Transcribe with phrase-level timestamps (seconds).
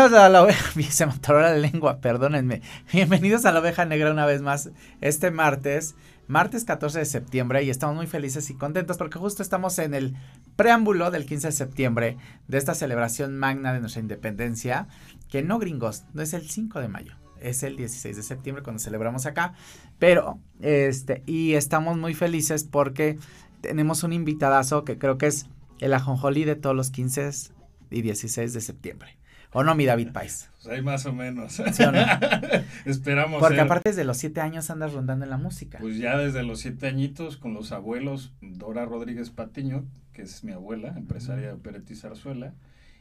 [0.00, 2.62] Bienvenidos a la oveja, se me atoró la lengua, perdónenme.
[2.90, 4.70] Bienvenidos a la oveja negra una vez más
[5.02, 5.94] este martes,
[6.26, 10.16] martes 14 de septiembre y estamos muy felices y contentos porque justo estamos en el
[10.56, 12.16] preámbulo del 15 de septiembre
[12.48, 14.88] de esta celebración magna de nuestra independencia,
[15.28, 18.80] que no gringos, no es el 5 de mayo, es el 16 de septiembre cuando
[18.80, 19.52] celebramos acá,
[19.98, 23.18] pero este y estamos muy felices porque
[23.60, 25.46] tenemos un invitadazo que creo que es
[25.78, 27.52] el ajonjolí de todos los 15
[27.90, 29.19] y 16 de septiembre.
[29.52, 30.48] ¿O no, mi David Pais?
[30.62, 31.54] Pues hay más o menos.
[31.54, 32.00] ¿Sí o no?
[32.84, 33.40] Esperamos.
[33.40, 35.78] Porque aparte desde los siete años andas rondando en la música.
[35.78, 40.52] Pues ya desde los siete añitos con los abuelos, Dora Rodríguez Patiño, que es mi
[40.52, 42.54] abuela, empresaria de opereta y zarzuela,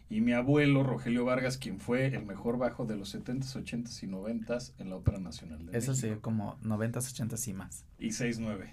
[0.09, 4.07] y mi abuelo Rogelio Vargas, quien fue el mejor bajo de los 70s, 80s y
[4.07, 6.15] 90s en la Ópera Nacional de Eso México.
[6.15, 7.85] sí, como 90s, 80s y más.
[7.99, 8.65] Y 6-9.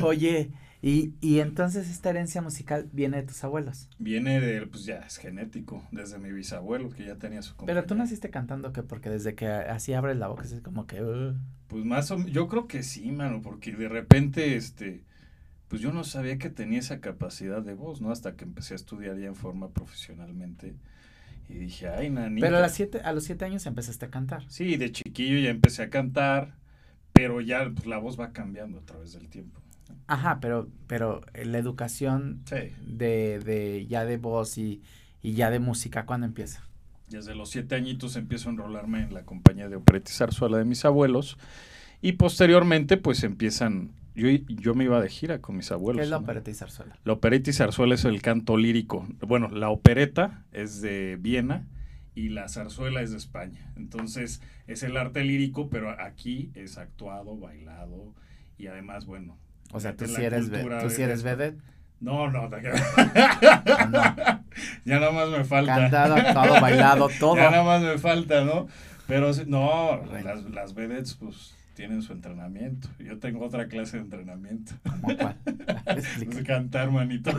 [0.02, 0.50] Oye,
[0.82, 3.88] y, y entonces esta herencia musical viene de tus abuelos.
[3.98, 7.94] Viene de, pues ya es genético, desde mi bisabuelo, que ya tenía su Pero tú
[7.94, 8.04] compañía.
[8.04, 11.02] naciste cantando que porque desde que así abres la boca es como que...
[11.02, 11.34] uh,
[11.68, 15.04] Pues más o menos, yo creo que sí, mano, porque de repente, este,
[15.68, 18.12] pues yo no sabía que tenía esa capacidad de voz, ¿no?
[18.12, 20.76] Hasta que empecé a estudiar ya en forma profesionalmente.
[21.48, 22.46] Y dije, ay, nanita.
[22.46, 24.44] Pero a, las siete, a los siete años empezaste a cantar.
[24.48, 26.56] Sí, de chiquillo ya empecé a cantar,
[27.12, 29.59] pero ya pues, la voz va cambiando a través del tiempo.
[30.10, 32.56] Ajá, pero, pero eh, la educación Sí.
[32.84, 34.82] de, de ya de voz y,
[35.22, 36.64] y ya de música, ¿cuándo empieza?
[37.08, 40.64] Desde los siete añitos empiezo a enrolarme en la compañía de opereta y zarzuela de
[40.64, 41.38] mis abuelos.
[42.02, 43.92] Y posteriormente, pues empiezan.
[44.16, 46.00] Yo, yo me iba de gira con mis abuelos.
[46.00, 46.24] ¿Qué es la ¿no?
[46.24, 46.98] opereta y zarzuela?
[47.04, 49.06] La opereta y zarzuela es el canto lírico.
[49.20, 51.68] Bueno, la opereta es de Viena
[52.16, 53.72] y la zarzuela es de España.
[53.76, 58.12] Entonces, es el arte lírico, pero aquí es actuado, bailado
[58.58, 59.36] y además, bueno.
[59.72, 60.50] O sea, tú sí eres,
[60.82, 61.60] tú sí eres vedette.
[62.00, 62.58] No, no, ¿o no?
[64.84, 65.76] ya nada más me falta.
[65.76, 67.36] Cantado, actuado, bailado, todo.
[67.36, 68.68] Ya nada más me falta, ¿no?
[69.06, 72.88] Pero no, las, las vedettes pues tienen su entrenamiento.
[72.98, 74.72] Yo tengo otra clase de entrenamiento.
[74.82, 75.36] ¿Cómo cuál?
[76.46, 77.30] Cantar, manito.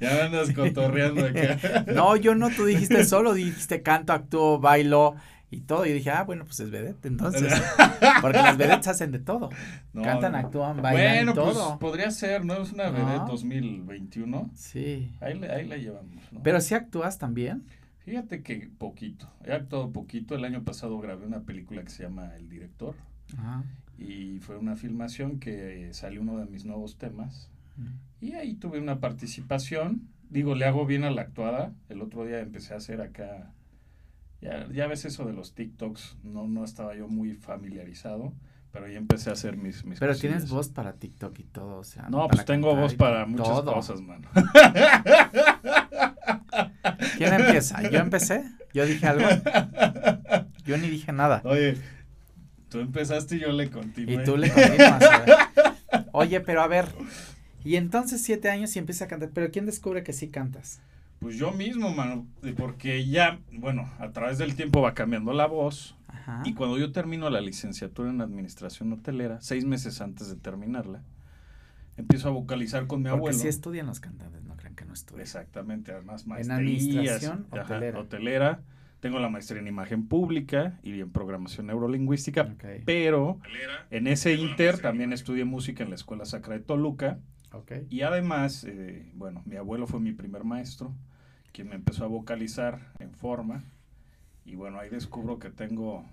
[0.00, 1.84] ya me andas cotorreando acá.
[1.92, 5.14] No, yo no, tú dijiste solo, dijiste canto, actúo, bailo
[5.50, 5.86] y todo.
[5.86, 7.52] Y dije, ah, bueno, pues es vedette, entonces.
[8.22, 9.50] Porque las vedettes hacen de todo.
[9.92, 10.38] No, Cantan, no.
[10.38, 11.78] actúan, bailan, Bueno, pues todo.
[11.78, 12.54] podría ser, ¿no?
[12.62, 13.26] Es una vedette No.
[13.28, 14.50] 2021.
[14.54, 15.12] Sí.
[15.20, 16.42] Ahí, le- ahí la llevamos, ¿no?
[16.42, 17.64] Pero sí actúas también.
[18.04, 19.30] Fíjate que poquito.
[19.44, 20.34] He actuado poquito.
[20.34, 22.94] El año pasado grabé una película que se llama El Director.
[23.36, 23.64] Ajá.
[23.98, 27.50] Y fue una filmación que salió uno de mis nuevos temas.
[28.20, 30.08] Y ahí tuve una participación.
[30.30, 31.72] Digo, le hago bien a la actuada.
[31.88, 33.50] El otro día empecé a hacer acá.
[34.40, 36.18] Ya, ya ves eso de los TikToks.
[36.22, 38.32] No, no estaba yo muy familiarizado.
[38.70, 39.84] Pero ya empecé a hacer mis.
[39.84, 40.20] mis Pero cosillas.
[40.36, 42.08] tienes voz para TikTok y todo, o sea.
[42.10, 43.72] No, pues tengo voz para muchas Todo.
[43.72, 44.28] cosas, mano.
[47.16, 47.88] ¿Quién empieza?
[47.88, 48.44] ¿Yo empecé?
[48.74, 49.26] ¿Yo dije algo?
[50.64, 51.40] Yo ni dije nada.
[51.44, 51.76] Oye,
[52.68, 54.22] tú empezaste y yo le continué.
[54.22, 54.76] Y tú le ver.
[56.12, 56.86] Oye, pero a ver.
[57.64, 59.30] Y entonces siete años y empiezas a cantar.
[59.32, 60.80] Pero ¿quién descubre que sí cantas?
[61.20, 62.26] Pues yo mismo, mano.
[62.56, 65.96] Porque ya, bueno, a través del tiempo va cambiando la voz.
[66.06, 66.42] Ajá.
[66.44, 71.02] Y cuando yo termino la licenciatura en administración hotelera, seis meses antes de terminarla,
[71.96, 73.38] empiezo a vocalizar con mi Porque abuelo.
[73.38, 75.22] sí estudian los cantantes, no crean que no estudian.
[75.22, 76.58] Exactamente, además En maestrías.
[76.58, 77.98] administración ajá, hotelera.
[77.98, 78.60] hotelera.
[79.00, 83.38] Tengo la maestría en imagen pública y en programación neurolingüística, Ok, pero
[83.90, 87.20] en ese inter también estudié música en la Escuela Sacra de Toluca
[87.52, 87.72] ok.
[87.90, 90.92] y además, eh, bueno, mi abuelo fue mi primer maestro,
[91.58, 93.64] quien me empezó a vocalizar en forma
[94.44, 96.04] y bueno, ahí descubro que tengo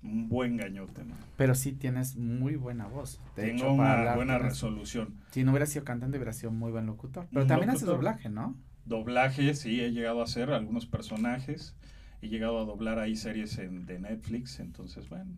[0.00, 1.16] un buen gañote, ¿no?
[1.36, 3.20] Pero sí tienes muy buena voz.
[3.34, 5.16] De Tengo hecho, una hablar buena tienes- resolución.
[5.32, 7.26] Si no hubiera sido cantante, hubiera sido muy buen locutor.
[7.30, 7.96] Pero Un también haces locutor.
[7.98, 8.56] doblaje, ¿no?
[8.84, 11.74] Doblaje, sí, he llegado a hacer algunos personajes.
[12.22, 14.60] He llegado a doblar ahí series en, de Netflix.
[14.60, 15.32] Entonces, bueno,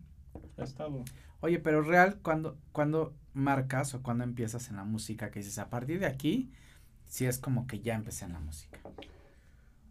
[0.59, 1.03] ha estado.
[1.39, 5.71] Oye, pero real, cuando, cuando marcas o cuando empiezas en la música, que dices, a
[5.71, 6.51] partir de aquí,
[7.05, 8.79] sí es como que ya empecé en la música.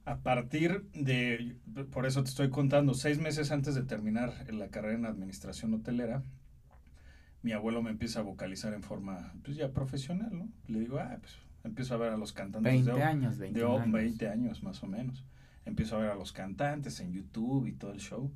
[0.04, 1.56] A partir de,
[1.92, 6.24] por eso te estoy contando, seis meses antes de terminar la carrera en administración hotelera,
[7.42, 10.48] mi abuelo me empieza a vocalizar en forma, pues ya profesional, ¿no?
[10.66, 13.78] Le digo, ah, pues empiezo a ver a los cantantes 20 de, años, de 21
[13.78, 13.92] años.
[13.92, 15.24] 20 años más o menos.
[15.64, 18.32] Empiezo a ver a los cantantes en YouTube y todo el show.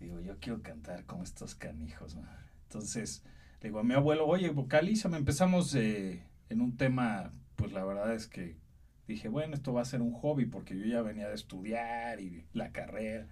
[0.00, 2.22] Y digo, yo quiero cantar como estos canijos, ¿no?
[2.64, 3.24] Entonces,
[3.60, 5.16] le digo a mi abuelo, oye, vocalízame.
[5.16, 8.56] Empezamos eh, en un tema, pues la verdad es que
[9.06, 12.44] dije, bueno, esto va a ser un hobby porque yo ya venía de estudiar y
[12.52, 13.28] la carrera.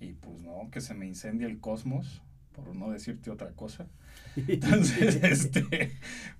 [0.00, 2.22] Y pues no, que se me incendia el cosmos
[2.64, 3.86] por no decirte otra cosa.
[4.36, 5.92] Entonces, este,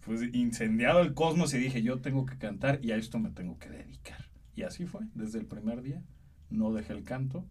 [0.04, 3.58] pues incendiado el cosmos y dije, yo tengo que cantar y a esto me tengo
[3.58, 4.26] que dedicar.
[4.54, 6.02] Y así fue, desde el primer día,
[6.50, 7.46] no dejé el canto.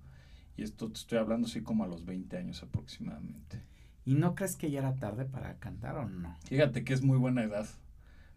[0.57, 3.61] Y esto te estoy hablando así como a los 20 años aproximadamente.
[4.05, 6.35] ¿Y no crees que ya era tarde para cantar o no?
[6.45, 7.67] Fíjate que es muy buena edad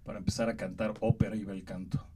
[0.05, 2.07] para empezar a cantar ópera y bel canto.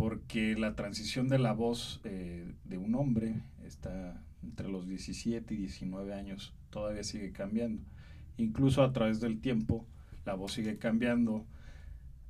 [0.00, 3.34] Porque la transición de la voz eh, de un hombre
[3.66, 7.82] está entre los 17 y 19 años, todavía sigue cambiando.
[8.38, 9.86] Incluso a través del tiempo,
[10.24, 11.44] la voz sigue cambiando.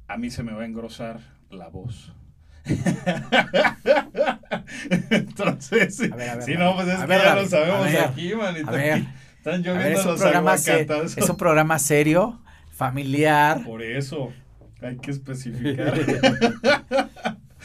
[0.09, 2.13] A mí se me va a engrosar la voz.
[5.11, 8.77] Entonces, si no, pues es que ya lo sabemos aquí, manito.
[8.77, 12.43] están lloviendo los programa Es un programa serio,
[12.73, 13.63] familiar.
[13.63, 14.33] Por eso,
[14.83, 15.95] hay que especificar.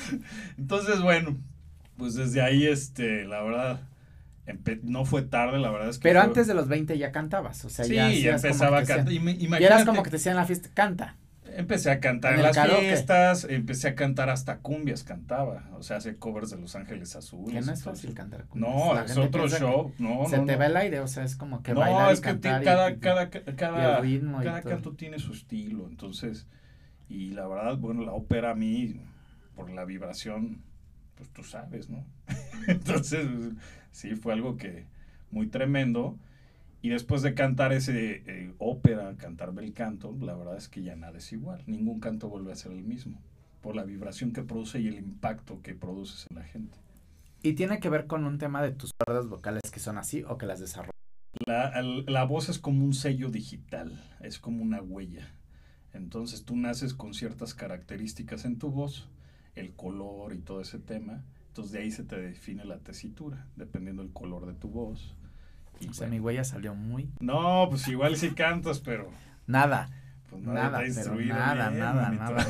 [0.57, 1.38] Entonces, bueno,
[1.98, 3.81] pues desde ahí, este, la verdad,
[4.84, 6.04] no fue tarde, la verdad es que.
[6.04, 8.10] Pero antes de los 20 ya cantabas, o sea, ya.
[8.10, 9.12] Sí, empezaba a cantar.
[9.12, 11.18] Y eras como que te decían en la fiesta, canta.
[11.57, 15.69] Empecé a cantar en, las fiestas, empecé a cantar hasta cumbias, cantaba.
[15.78, 17.54] O sea, hace covers de Los Ángeles Azules.
[17.54, 18.74] Que no es fácil cantar cumbias.
[18.74, 19.94] No, es otro show.
[19.98, 22.38] No, se te va el aire, o sea, es como que no, bailar es que
[22.40, 25.88] cada, cada, cada, cada canto tiene su estilo.
[25.88, 26.46] Entonces,
[27.08, 29.00] y la verdad, bueno, la ópera a mí,
[29.56, 30.62] por la vibración,
[31.16, 32.06] pues tú sabes, ¿no?
[32.68, 33.28] Entonces,
[33.92, 34.86] sí, fue algo que
[35.31, 36.18] muy tremendo.
[36.81, 40.96] Y después de cantar ese eh, ópera, cantar bel canto, la verdad es que ya
[40.96, 41.63] nada es igual.
[41.66, 43.19] Ningún canto vuelve a ser el mismo
[43.66, 46.78] por la vibración que produce y el impacto que produces en la gente.
[47.42, 50.38] ¿Y tiene que ver con un tema de tus cuerdas vocales que son así o
[50.38, 50.92] que las desarrollas?
[51.48, 55.31] La, la voz es como un sello digital, es como una huella.
[55.94, 59.10] Entonces tú naces con ciertas características en tu voz,
[59.56, 61.24] el color y todo ese tema
[61.56, 65.16] entonces de ahí se te define la tesitura, dependiendo del color de tu voz.
[65.90, 67.10] o sea, mi huella salió muy...
[67.22, 69.10] No, pues igual sí cantas, pero...
[69.48, 69.90] Nada.
[70.30, 71.74] Pues nada, nada, nada,
[72.12, 72.42] nada, nada,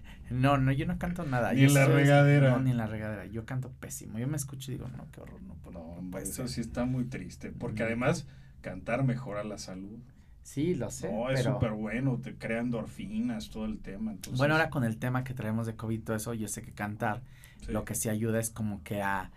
[0.30, 1.52] No, no, yo no canto nada.
[1.52, 2.52] Ni en la regadera.
[2.52, 3.26] No, ni en la regadera.
[3.26, 4.18] Yo canto pésimo.
[4.18, 6.00] Yo me escucho y digo, no, qué horror, no puedo.
[6.00, 8.26] No, eso sí está muy triste, porque además
[8.62, 9.98] cantar mejora la salud.
[10.44, 11.10] Sí, lo sé.
[11.10, 14.14] No, es súper bueno, te crea endorfinas, todo el tema.
[14.36, 17.22] Bueno, ahora con el tema que traemos de COVID, todo eso, yo sé que cantar
[17.66, 19.30] lo que sí ayuda es como que a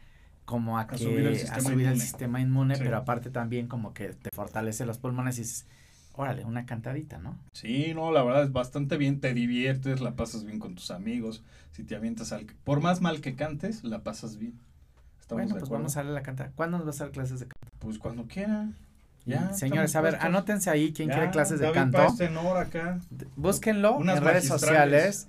[0.44, 3.68] como a, que subir el sistema a subir inmune, el sistema inmune pero aparte también
[3.68, 5.65] como que te fortalece los pulmones y dices,
[6.13, 7.38] órale, una cantadita, ¿no?
[7.53, 11.44] Sí, no, la verdad es bastante bien, te diviertes, la pasas bien con tus amigos,
[11.71, 12.45] si te avientas al...
[12.63, 14.60] Por más mal que cantes, la pasas bien.
[15.30, 16.51] bueno, pues vamos a darle la canta.
[16.56, 17.68] ¿Cuándo nos vas a dar clases de canto?
[17.80, 18.69] Pues cuando quiera.
[19.53, 22.06] Señores, a ver, anótense ahí quien quiere clases de canto.
[22.18, 23.00] Tenor acá.
[23.35, 25.27] Búsquenlo en redes sociales.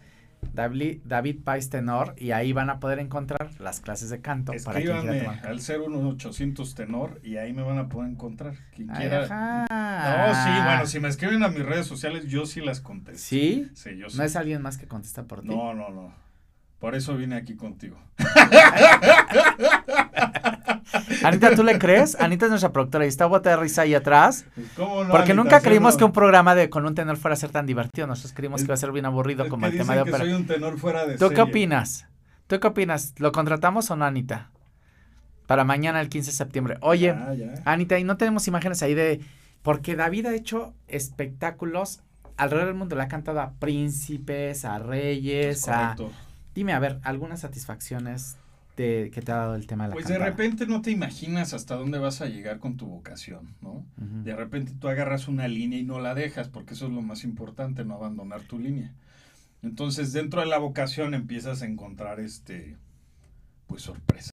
[0.55, 4.81] David, David Pais Tenor y ahí van a poder encontrar las clases de canto para
[4.81, 5.47] quien quiera tomar.
[5.47, 9.67] al 01800 Tenor y ahí me van a poder encontrar quien quiera.
[9.69, 13.21] No, sí, bueno, si me escriben a mis redes sociales yo sí las contesto.
[13.21, 13.69] ¿Sí?
[13.75, 14.17] Sí, yo sí.
[14.17, 15.49] ¿No es alguien más que contesta por ti?
[15.49, 16.13] No, no, no.
[16.79, 17.99] Por eso vine aquí contigo.
[21.25, 22.17] Anita, ¿tú le crees?
[22.21, 24.45] Anita es nuestra productora y está bota de risa ahí atrás.
[24.77, 27.51] ¿Cómo no, porque nunca creímos que un programa de con un tenor fuera a ser
[27.51, 28.07] tan divertido.
[28.07, 30.19] Nosotros creímos que iba a ser bien aburrido como el tema de ópera.
[30.19, 32.07] soy un tenor fuera de ¿Tú qué opinas?
[32.47, 33.15] ¿Tú qué opinas?
[33.19, 34.51] ¿Lo contratamos o no, Anita?
[35.47, 36.77] Para mañana, el 15 de septiembre.
[36.81, 37.15] Oye,
[37.65, 39.21] Anita, y no tenemos imágenes ahí de.
[39.63, 42.01] Porque David ha hecho espectáculos
[42.37, 42.97] alrededor del mundo.
[42.97, 45.97] Le ha cantado a príncipes, a reyes, a.
[46.55, 48.37] Dime, a ver, algunas satisfacciones
[48.79, 51.75] que te ha dado el tema de la Pues de repente no te imaginas hasta
[51.75, 53.85] dónde vas a llegar con tu vocación, ¿no?
[53.97, 57.25] De repente tú agarras una línea y no la dejas, porque eso es lo más
[57.25, 58.95] importante, no abandonar tu línea.
[59.63, 62.77] Entonces, dentro de la vocación empiezas a encontrar este
[63.67, 64.33] pues sorpresas.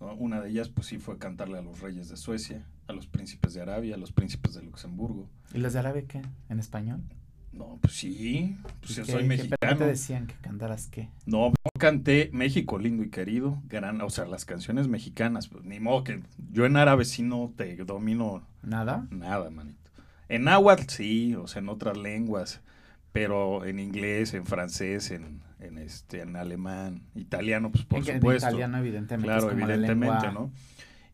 [0.00, 3.52] Una de ellas, pues sí, fue cantarle a los reyes de Suecia, a los príncipes
[3.52, 5.28] de Arabia, a los príncipes de Luxemburgo.
[5.52, 6.22] ¿Y los de Arabia qué?
[6.48, 7.02] ¿En español?
[7.52, 9.72] No, pues sí, pues yo soy mexicano.
[9.72, 11.08] ¿Qué te decían que cantaras qué?
[11.26, 15.80] No, no canté México lindo y querido, gran, o sea, las canciones mexicanas, pues ni
[15.80, 18.42] modo que yo en árabe sí no te domino.
[18.62, 19.06] ¿Nada?
[19.10, 19.78] Nada, manito.
[20.28, 22.60] En náhuatl sí, o sea, en otras lenguas,
[23.10, 28.46] pero en inglés, en francés, en, en este, en alemán, italiano, pues por en, supuesto.
[28.46, 29.26] En italiano, evidentemente.
[29.26, 30.52] Claro, evidentemente, ¿no?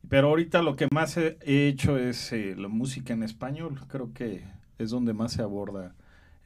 [0.08, 4.44] Pero ahorita lo que más he hecho es eh, la música en español, creo que
[4.78, 5.94] es donde más se aborda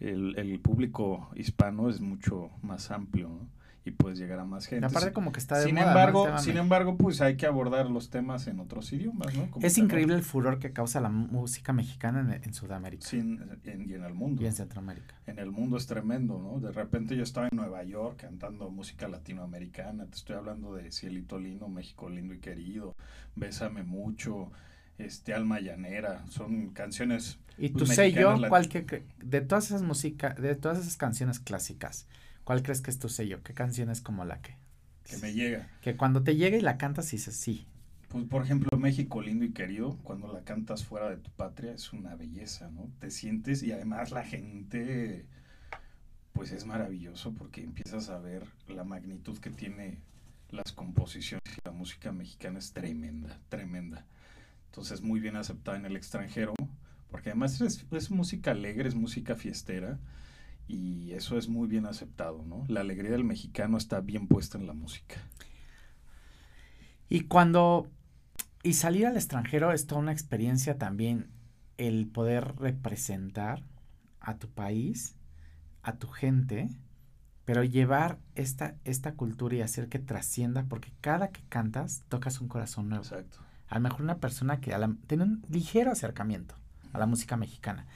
[0.00, 3.48] el, el público hispano es mucho más amplio
[3.84, 4.86] y puedes llegar a más gente.
[4.86, 8.46] aparte como que está de sin embargo, sin embargo, pues hay que abordar los temas
[8.46, 9.48] en otros idiomas, ¿no?
[9.62, 13.06] es increíble el furor que causa la música mexicana en, Sudamérica.
[13.06, 14.42] Sin, en, y en el mundo.
[14.42, 15.14] Y en Centroamérica.
[15.26, 16.60] En el mundo es tremendo, ¿no?
[16.60, 21.38] De repente yo estaba en Nueva York cantando música latinoamericana, te estoy hablando de Cielito
[21.38, 22.96] Lindo, México Lindo y Querido,
[23.34, 24.50] Bésame Mucho,
[25.00, 27.38] este Alma Llanera, son canciones.
[27.58, 32.06] ¿Y tu sello, mexicanas, cuál que, de todas esas música, de todas esas canciones clásicas,
[32.44, 33.42] cuál crees que es tu sello?
[33.42, 34.56] ¿Qué canción es como la que?
[35.10, 35.68] que me llega.
[35.80, 37.66] Que cuando te llega y la cantas dices sí.
[38.08, 41.92] Pues, por ejemplo, México lindo y querido, cuando la cantas fuera de tu patria, es
[41.92, 42.90] una belleza, ¿no?
[42.98, 45.26] Te sientes y además la gente,
[46.32, 49.98] pues es maravilloso porque empiezas a ver la magnitud que tiene
[50.50, 54.06] las composiciones y la música mexicana es tremenda, tremenda.
[54.70, 56.54] Entonces, muy bien aceptada en el extranjero,
[57.10, 59.98] porque además es, es música alegre, es música fiestera
[60.68, 62.64] y eso es muy bien aceptado, ¿no?
[62.68, 65.16] La alegría del mexicano está bien puesta en la música.
[67.08, 67.88] Y cuando,
[68.62, 71.26] y salir al extranjero es toda una experiencia también
[71.76, 73.64] el poder representar
[74.20, 75.16] a tu país,
[75.82, 76.68] a tu gente,
[77.44, 82.46] pero llevar esta, esta cultura y hacer que trascienda, porque cada que cantas tocas un
[82.46, 83.02] corazón nuevo.
[83.02, 83.49] Exacto.
[83.70, 86.56] A lo mejor una persona que tiene un ligero acercamiento
[86.92, 87.86] a la música mexicana,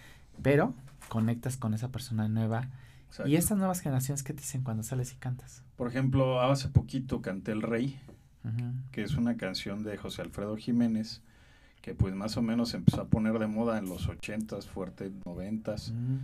[0.40, 0.72] pero
[1.08, 2.68] conectas con esa persona nueva.
[3.08, 3.28] exacto.
[3.28, 5.62] Y estas nuevas generaciones, ¿qué te dicen cuando sales y cantas?
[5.76, 7.98] Por ejemplo, hace poquito canté El Rey,
[8.92, 11.22] que es una canción de José Alfredo Jiménez,
[11.82, 15.10] que pues más o menos se empezó a poner de moda en los 80s, fuerte
[15.24, 15.92] 90s.
[15.92, 16.18] Mm.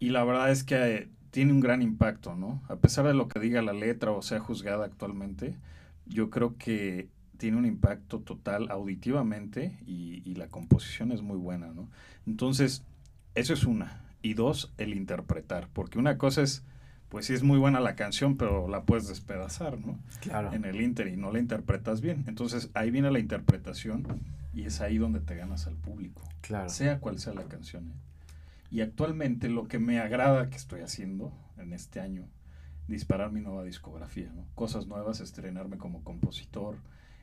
[0.00, 2.60] Y la verdad es que eh, tiene un gran impacto, ¿no?
[2.68, 5.54] A pesar de lo que diga la letra o sea juzgada actualmente,
[6.06, 7.08] yo creo que
[7.40, 11.88] tiene un impacto total auditivamente y, y la composición es muy buena, ¿no?
[12.26, 12.84] Entonces,
[13.34, 14.02] eso es una.
[14.22, 16.62] Y dos, el interpretar, porque una cosa es,
[17.08, 19.98] pues sí es muy buena la canción, pero la puedes despedazar, ¿no?
[20.20, 20.52] Claro.
[20.52, 22.24] en el Inter y no la interpretas bien.
[22.28, 24.06] Entonces ahí viene la interpretación
[24.52, 26.68] y es ahí donde te ganas al público, Claro.
[26.68, 27.88] sea cual sea la canción.
[27.88, 27.94] ¿eh?
[28.70, 32.28] Y actualmente lo que me agrada que estoy haciendo en este año,
[32.86, 34.44] disparar mi nueva discografía, ¿no?
[34.54, 36.76] cosas nuevas, estrenarme como compositor.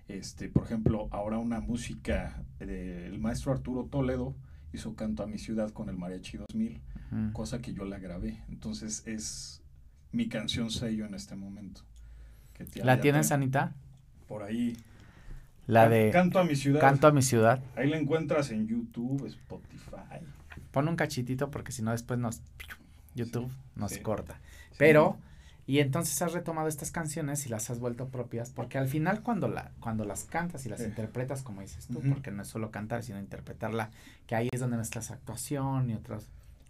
[0.07, 4.35] Este, por ejemplo, ahora una música del maestro Arturo Toledo
[4.73, 7.33] hizo Canto a mi ciudad con el Mariachi 2000, Ujú.
[7.33, 8.41] cosa que yo la grabé.
[8.49, 9.61] Entonces es
[10.11, 11.81] mi canción sello en este momento.
[12.53, 13.75] que ya- ¿La tienes, Anita?
[14.27, 14.75] por ahí.
[15.67, 16.79] La de Canto a mi ciudad.
[16.81, 17.61] Canto a mi ciudad.
[17.75, 20.25] Ahí la encuentras en YouTube, Spotify.
[20.71, 22.41] Pon un cachitito porque si no después nos
[23.13, 23.99] YouTube nos sí.
[24.01, 24.39] corta.
[24.71, 24.75] Sí.
[24.79, 25.17] Pero
[25.67, 29.47] y entonces has retomado estas canciones y las has vuelto propias porque al final cuando
[29.49, 30.85] la cuando las cantas y las Sí.
[30.85, 33.91] interpretas como dices tú, porque no es solo cantar sino interpretarla,
[34.25, 36.29] que ahí es donde mezclas actuación y otros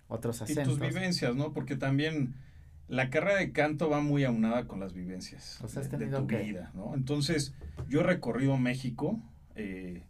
[0.09, 0.79] otros Y acentos.
[0.79, 1.53] tus vivencias, ¿no?
[1.53, 2.33] Porque también
[2.87, 6.21] la carrera de canto va muy aunada con las vivencias sea, has de, de tenido
[6.21, 6.93] tu que- vida, ¿no?
[6.95, 7.53] Entonces,
[7.89, 9.19] yo he recorrido México
[9.55, 10.03] eh,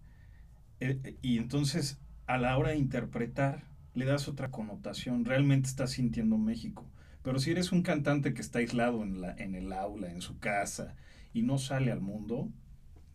[0.79, 3.63] eh, y entonces a la hora de interpretar
[3.95, 6.85] le das otra connotación, realmente estás sintiendo México.
[7.27, 10.39] Pero si eres un cantante que está aislado en, la, en el aula, en su
[10.39, 10.95] casa,
[11.33, 12.47] y no sale al mundo,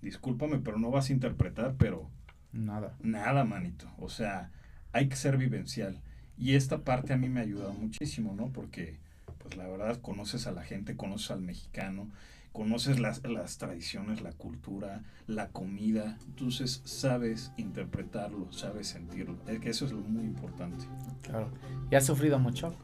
[0.03, 2.11] discúlpame, pero no vas a interpretar, pero
[2.53, 2.95] Nada.
[3.01, 3.91] Nada, manito.
[3.97, 4.51] O sea,
[4.93, 6.03] hay que ser vivencial.
[6.37, 8.49] Y esta parte a mí me ha ayudado muchísimo, ¿no?
[8.49, 8.99] Porque,
[9.39, 12.11] pues la verdad, conoces a la gente, conoces al mexicano,
[12.53, 16.19] conoces las, las tradiciones, la cultura, la comida.
[16.27, 19.39] Entonces, sabes interpretarlo, sabes sentirlo.
[19.49, 20.85] Es que eso es lo muy importante.
[21.23, 21.51] Claro.
[21.91, 22.77] ¿Y has sufrido mucho?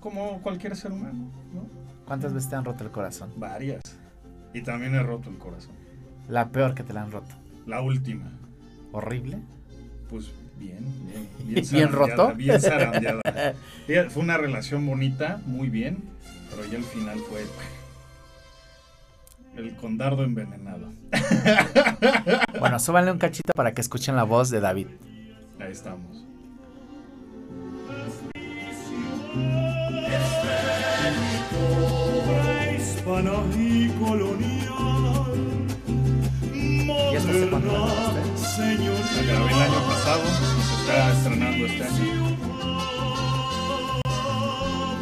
[0.00, 1.66] Como cualquier ser humano, ¿no?
[2.06, 3.32] ¿Cuántas veces te han roto el corazón?
[3.36, 3.82] Varias.
[4.54, 5.74] Y también he roto el corazón.
[6.28, 7.34] La peor que te la han roto.
[7.66, 8.30] La última,
[8.92, 9.38] ¿Horrible?
[10.08, 11.28] pues bien, bien.
[11.44, 12.34] ¿Bien zarandeada, roto?
[12.36, 13.20] Bien zarandeada.
[14.10, 15.98] Fue una relación bonita, muy bien,
[16.50, 17.44] pero ya el final fue
[19.56, 20.92] el condardo envenenado.
[22.58, 24.86] Bueno, súbanle un cachito para que escuchen la voz de David.
[25.60, 26.25] Ahí estamos.
[33.16, 34.66] Hispana y colonial.
[36.54, 36.86] ¿Y
[37.20, 37.50] se?
[37.50, 37.58] La
[39.22, 42.36] grabé el año pasado y se está estrenando este año.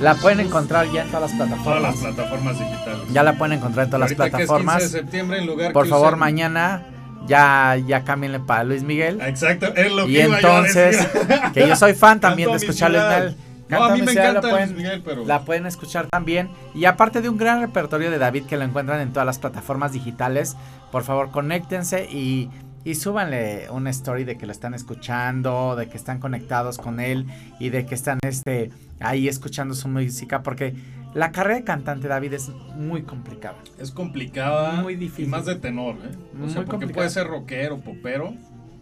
[0.01, 1.97] La pueden encontrar ya en todas las Todas las plataformas.
[2.15, 2.99] plataformas digitales.
[3.13, 4.91] Ya la pueden encontrar en todas las Ahorita que es 15 de plataformas.
[4.91, 6.83] septiembre en lugar Por que favor, usen- mañana
[7.27, 9.21] ya, ya cámbienle para Luis Miguel.
[9.23, 11.41] Exacto, es lo que Y iba yo a entonces, decir.
[11.55, 13.37] que yo soy fan también de escuchar Luis.
[13.69, 16.51] No, a mí me encanta la pueden, Luis Miguel, pero la pueden escuchar también.
[16.75, 19.93] Y aparte de un gran repertorio de David que lo encuentran en todas las plataformas
[19.93, 20.57] digitales,
[20.93, 22.51] por favor conéctense y,
[22.85, 27.27] y súbanle una story de que lo están escuchando, de que están conectados con él
[27.59, 30.75] y de que están este ahí escuchando su música, porque
[31.15, 33.57] la carrera de cantante David es muy complicada.
[33.79, 35.25] es complicada Muy difícil.
[35.27, 36.11] y más de tenor, ¿eh?
[36.35, 36.95] O Muy sea, porque complicado.
[36.97, 38.35] puede ser rockero, popero,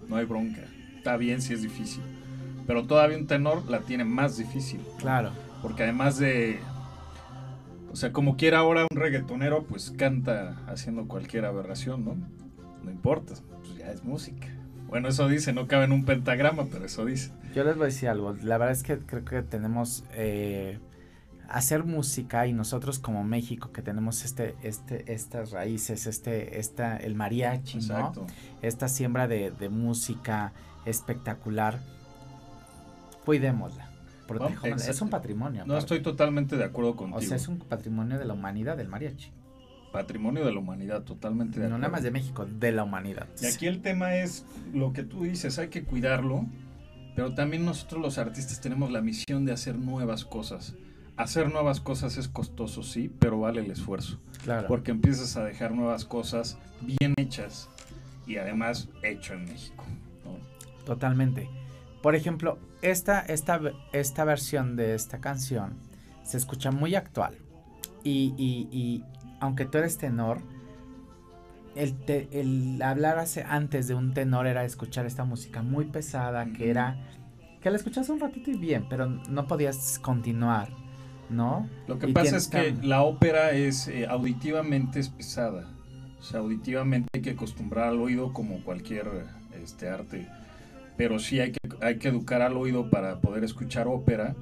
[0.09, 0.63] no hay bronca.
[0.97, 2.03] Está bien si es difícil.
[2.67, 4.81] Pero todavía un tenor la tiene más difícil.
[4.99, 5.31] Claro.
[5.61, 6.61] Porque además de.
[7.93, 12.17] O sea, como quiera ahora un reggaetonero, pues canta haciendo cualquier aberración, ¿no?
[12.83, 14.49] No importa, pues ya es música.
[14.89, 17.33] Bueno, eso dice, no cabe en un pentagrama, pero eso dice.
[17.55, 18.35] Yo les voy a decir algo.
[18.43, 20.79] La verdad es que creo que tenemos eh,
[21.49, 27.15] hacer música y nosotros como México que tenemos este, este, estas raíces, este, esta, el
[27.15, 28.13] mariachi, ¿no?
[28.63, 30.53] Esta siembra de, de música
[30.87, 31.79] espectacular.
[33.25, 33.89] Cuidémosla.
[34.27, 34.91] protejámosla.
[34.91, 35.65] es un patrimonio.
[35.67, 37.19] No estoy totalmente de acuerdo contigo.
[37.19, 39.31] O sea, es un patrimonio de la humanidad del mariachi
[39.93, 43.29] patrimonio de la humanidad, totalmente de No nada más de México, de la humanidad.
[43.41, 46.47] Y aquí el tema es lo que tú dices, hay que cuidarlo,
[47.15, 50.75] pero también nosotros los artistas tenemos la misión de hacer nuevas cosas.
[51.17, 54.19] Hacer nuevas cosas es costoso, sí, pero vale el esfuerzo.
[54.43, 54.67] Claro.
[54.67, 57.69] Porque empiezas a dejar nuevas cosas bien hechas
[58.27, 59.85] y además hecho en México.
[60.87, 61.49] Totalmente.
[62.03, 63.61] Por ejemplo, esta, esta,
[63.93, 65.75] esta versión de esta canción
[66.25, 67.37] se escucha muy actual.
[68.05, 69.05] Y, y,
[69.41, 70.41] aunque tú eres tenor,
[71.77, 71.95] el,
[72.33, 76.97] el hablar hace, antes de un tenor era escuchar esta música muy pesada, que era,
[77.61, 80.69] que la escuchas un ratito y bien, pero no podías continuar,
[81.31, 81.69] ¿no?
[81.87, 85.71] Lo que pasa es que la ópera es eh, auditivamente es pesada,
[86.19, 89.09] o sea, auditivamente hay que acostumbrar al oído como cualquier
[89.61, 90.29] este, arte,
[90.97, 94.35] pero sí hay que, hay que educar al oído para poder escuchar ópera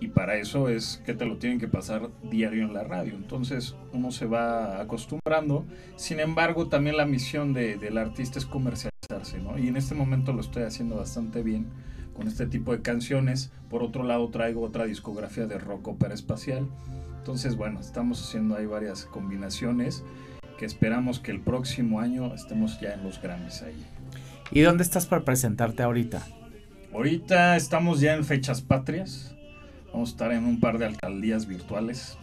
[0.00, 3.14] y para eso es que te lo tienen que pasar diario en la radio.
[3.14, 5.64] Entonces uno se va acostumbrando.
[5.96, 9.58] Sin embargo, también la misión de, del artista es comercializarse, ¿no?
[9.58, 11.68] Y en este momento lo estoy haciendo bastante bien
[12.14, 13.50] con este tipo de canciones.
[13.70, 16.68] Por otro lado, traigo otra discografía de rock ópera espacial.
[17.18, 20.04] Entonces, bueno, estamos haciendo ahí varias combinaciones
[20.58, 23.84] que esperamos que el próximo año estemos ya en los Grammys ahí.
[24.50, 26.22] ¿Y dónde estás para presentarte ahorita?
[26.92, 29.34] Ahorita estamos ya en fechas patrias.
[29.92, 32.16] Vamos a estar en un par de alcaldías virtuales.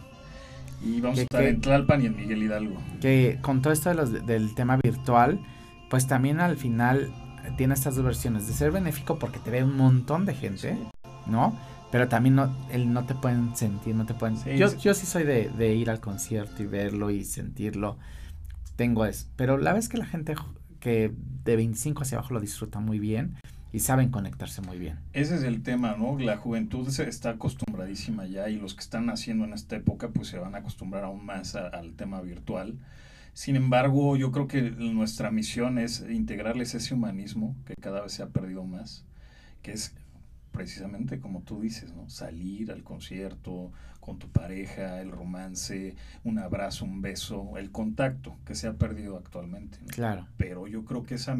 [0.84, 2.76] Y vamos a estar en Tlalpan y en Miguel Hidalgo.
[3.00, 5.40] Que con todo esto de los, del tema virtual,
[5.90, 7.12] pues también al final
[7.56, 8.46] tiene estas dos versiones.
[8.46, 10.76] De ser benéfico porque te ve un montón de gente,
[11.26, 11.56] ¿no?
[11.90, 14.36] Pero también no, el, no te pueden sentir, no te pueden...
[14.56, 17.98] yo, yo sí soy de, de, ir al concierto y verlo y sentirlo.
[18.76, 19.26] Tengo eso.
[19.36, 20.34] Pero la vez que la gente
[20.82, 21.12] que
[21.44, 23.36] de 25 hacia abajo lo disfruta muy bien,
[23.72, 24.98] y saben conectarse muy bien.
[25.14, 26.18] Ese es el tema, ¿no?
[26.18, 30.38] La juventud está acostumbradísima ya y los que están naciendo en esta época pues se
[30.38, 32.78] van a acostumbrar aún más al tema virtual.
[33.32, 38.22] Sin embargo, yo creo que nuestra misión es integrarles ese humanismo que cada vez se
[38.22, 39.06] ha perdido más,
[39.62, 39.94] que es
[40.52, 42.08] precisamente como tú dices, ¿no?
[42.08, 48.54] Salir al concierto con tu pareja, el romance, un abrazo, un beso, el contacto que
[48.54, 49.78] se ha perdido actualmente.
[49.88, 50.26] Claro.
[50.36, 51.36] Pero yo creo que esa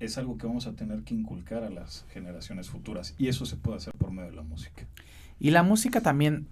[0.00, 3.56] es algo que vamos a tener que inculcar a las generaciones futuras y eso se
[3.56, 4.86] puede hacer por medio de la música.
[5.38, 6.48] Y la música también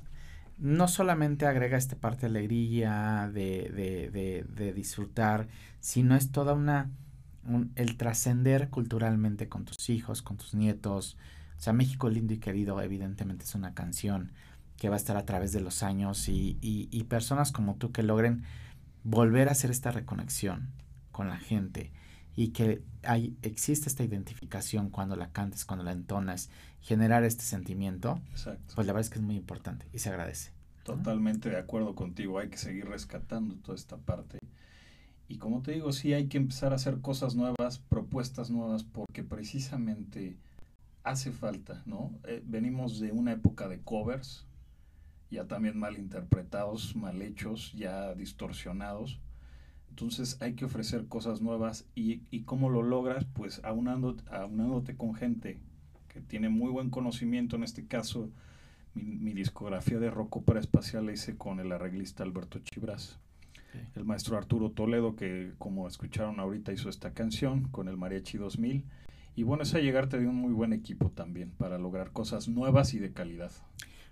[0.58, 5.48] no solamente agrega esta parte de alegría, de, de, de, de disfrutar,
[5.80, 6.90] sino es toda una,
[7.76, 11.16] el trascender culturalmente con tus hijos, con tus nietos.
[11.60, 14.32] O sea, México lindo y querido evidentemente es una canción
[14.78, 17.92] que va a estar a través de los años y, y, y personas como tú
[17.92, 18.44] que logren
[19.04, 20.70] volver a hacer esta reconexión
[21.12, 21.92] con la gente
[22.34, 26.48] y que hay, existe esta identificación cuando la cantes, cuando la entonas,
[26.80, 30.52] generar este sentimiento, pues la verdad es que es muy importante y se agradece.
[30.82, 34.38] Totalmente de acuerdo contigo, hay que seguir rescatando toda esta parte.
[35.28, 39.22] Y como te digo, sí hay que empezar a hacer cosas nuevas, propuestas nuevas, porque
[39.22, 40.38] precisamente
[41.02, 42.18] hace falta, ¿no?
[42.24, 44.46] Eh, venimos de una época de covers,
[45.30, 49.20] ya también mal interpretados, mal hechos, ya distorsionados
[49.90, 55.14] entonces hay que ofrecer cosas nuevas y, y cómo lo logras, pues aunando, aunándote con
[55.14, 55.58] gente
[56.08, 58.30] que tiene muy buen conocimiento, en este caso
[58.94, 63.18] mi, discografía de rock ópera espacial la hice con el arreglista Alberto Chibras.
[63.94, 68.84] El maestro Arturo Toledo, que como escucharon ahorita hizo esta canción con el Mariachi 2000.
[69.36, 72.98] Y bueno, es llegarte de un muy buen equipo también para lograr cosas nuevas y
[72.98, 73.50] de calidad.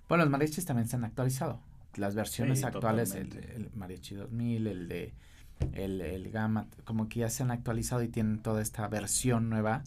[0.09, 1.61] Bueno, los mariachis también se han actualizado.
[1.96, 5.14] Las versiones actuales, el, el Mariachi 2000, el de
[5.72, 9.83] el, el Gamma, como que ya se han actualizado y tienen toda esta versión nueva.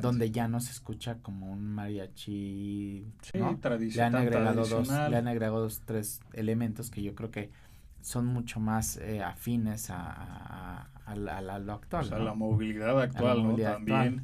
[0.00, 3.06] Donde ya no se escucha como un mariachi.
[3.22, 4.12] Sí, tradicional.
[4.12, 7.50] Le han agregado dos, le han agregado dos, tres elementos que yo creo que
[8.00, 12.12] son mucho más eh, afines a, a, lo actual.
[12.12, 13.56] a la movilidad actual, ¿no?
[13.56, 14.22] También.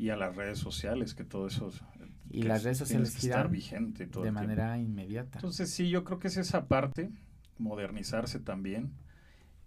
[0.00, 1.70] Y a las redes sociales, que todo eso.
[2.30, 5.38] Y las redes sociales giran vigente de manera inmediata.
[5.38, 7.10] Entonces, sí, yo creo que es esa parte,
[7.58, 8.92] modernizarse también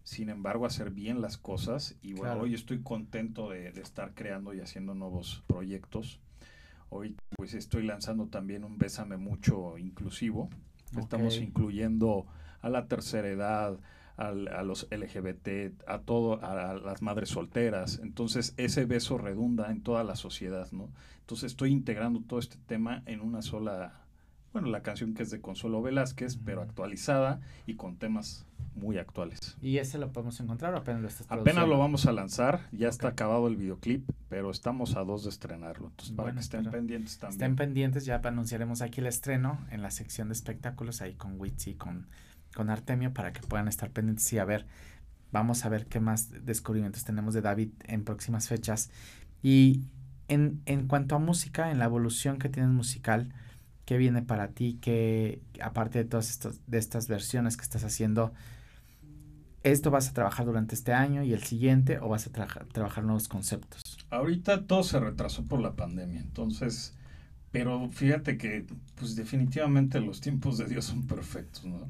[0.04, 4.60] sin embargo hacer bien las cosas y bueno, hoy estoy contento de, estar creando y
[4.60, 6.20] haciendo nuevos proyectos.
[6.90, 10.50] Hoy pues estoy lanzando también un Bésame Mucho inclusivo.
[10.98, 12.28] Estamos incluyendo
[12.62, 13.80] a la tercera edad,
[14.18, 18.00] al- a los LGBT, a todo, a, las madres solteras.
[18.04, 20.90] Entonces, ese beso redunda en toda la sociedad, ¿no?
[21.22, 24.02] Entonces, estoy integrando todo este tema en una sola,
[24.52, 28.46] bueno, la canción que es de Consuelo Velázquez, pero actualizada y con temas
[28.76, 29.56] muy actuales.
[29.62, 32.88] ¿Y ese lo podemos encontrar o apenas lo estás Apenas lo vamos a lanzar, ya
[32.90, 33.14] está Ok.
[33.14, 35.88] acabado el videoclip, pero estamos a dos de estrenarlo.
[35.90, 37.34] Entonces, para Bueno, que estén pendientes también.
[37.42, 41.76] Estén pendientes, ya anunciaremos aquí el estreno en la sección de espectáculos ahí con Witsi,
[41.76, 42.08] con,
[42.54, 44.66] con Artemio, para que puedan estar pendientes y a ver,
[45.32, 48.90] vamos a ver qué más descubrimientos tenemos de David en próximas fechas.
[49.42, 49.82] Y
[50.28, 53.34] en, en cuanto a música, en la evolución que tienes musical,
[53.86, 54.78] ¿qué viene para ti?
[54.82, 58.34] que aparte de todas estas, de estas versiones que estás haciendo,
[59.64, 63.04] ¿esto vas a trabajar durante este año y el siguiente o vas a tra- trabajar
[63.04, 63.82] nuevos conceptos?
[64.10, 66.94] Ahorita todo se retrasó por la pandemia, entonces,
[67.52, 71.90] pero fíjate que, pues definitivamente los tiempos de Dios son perfectos, ¿no?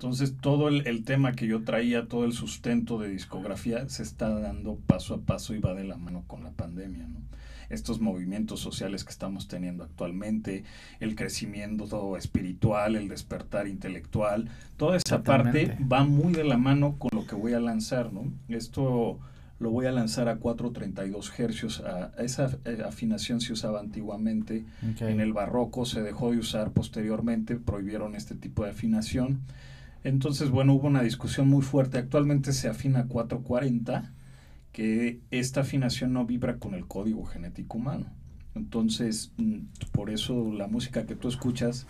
[0.00, 4.30] Entonces, todo el, el tema que yo traía, todo el sustento de discografía, se está
[4.30, 7.20] dando paso a paso y va de la mano con la pandemia, ¿no?
[7.68, 10.64] Estos movimientos sociales que estamos teniendo actualmente,
[11.00, 17.10] el crecimiento espiritual, el despertar intelectual, toda esa parte va muy de la mano con
[17.12, 18.24] lo que voy a lanzar, ¿no?
[18.48, 19.18] Esto
[19.58, 21.80] lo voy a lanzar a 432 hercios.
[21.80, 24.64] A, esa eh, afinación se usaba antiguamente.
[25.00, 29.40] En el barroco se dejó de usar posteriormente, prohibieron este tipo de afinación.
[30.04, 31.98] Entonces, bueno, hubo una discusión muy fuerte.
[31.98, 34.12] Actualmente se afina a 440,
[34.72, 38.06] que esta afinación no vibra con el código genético humano.
[38.54, 39.58] Entonces, mm,
[39.92, 41.86] por eso la música que tú escuchas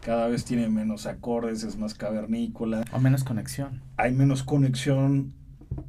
[0.00, 3.80] cada vez tiene menos acordes, es más cavernícola, O menos conexión.
[3.96, 5.32] hay menos conexión,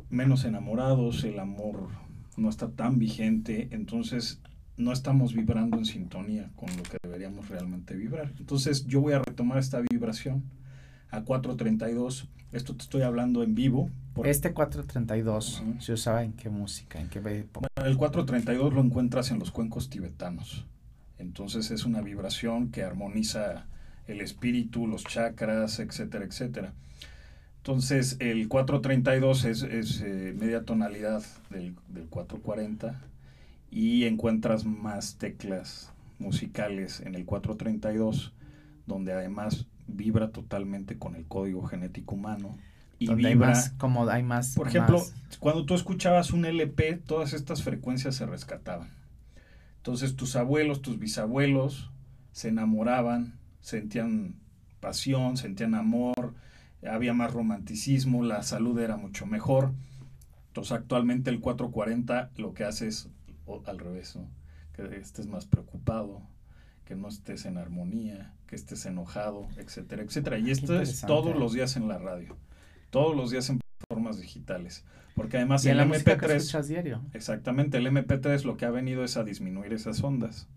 [0.09, 1.89] menos enamorados, el amor
[2.37, 4.41] no está tan vigente, entonces
[4.77, 8.33] no estamos vibrando en sintonía con lo que deberíamos realmente vibrar.
[8.39, 10.43] Entonces yo voy a retomar esta vibración
[11.11, 13.89] a 432, esto te estoy hablando en vivo.
[14.13, 15.81] porque Este 432 Ujú.
[15.81, 17.67] se usaba en qué música, en qué época.
[17.75, 20.65] el 432 lo encuentras en los cuencos tibetanos,
[21.17, 23.65] entonces es una vibración que armoniza
[24.07, 26.73] el espíritu, los chakras, etcétera, etcétera.
[27.57, 33.01] Entonces, el 432 es, es eh, media tonalidad del, del 440
[33.71, 38.33] y encuentras más teclas musicales en el 432,
[38.85, 42.57] donde además vibra totalmente con el código genético humano.
[42.97, 44.55] Y donde hay vibra, más, como hay más.
[44.55, 48.89] por ejemplo, más- cuando tú escuchabas un LP, todas estas frecuencias se rescataban.
[49.77, 51.91] Entonces tus abuelos, tus bisabuelos
[52.31, 54.35] se enamoraban, sentían
[54.79, 56.33] pasión, sentían amor,
[56.87, 59.73] había más romanticismo, la salud era mucho mejor.
[60.47, 63.09] Entonces actualmente el 440 lo que hace es
[63.67, 64.27] al revés, ¿no?
[64.73, 66.21] que estés más preocupado,
[66.85, 70.39] que no estés en armonía, que estés enojado, etcétera, etcétera.
[70.39, 72.37] Y esto es todos los días en la radio,
[72.89, 76.67] todos los días en plataformas digitales, porque además y el la música que MP3 escuchas
[76.69, 77.01] diario.
[77.13, 80.47] Exactamente, el MP3 lo que ha venido es a disminuir esas ondas.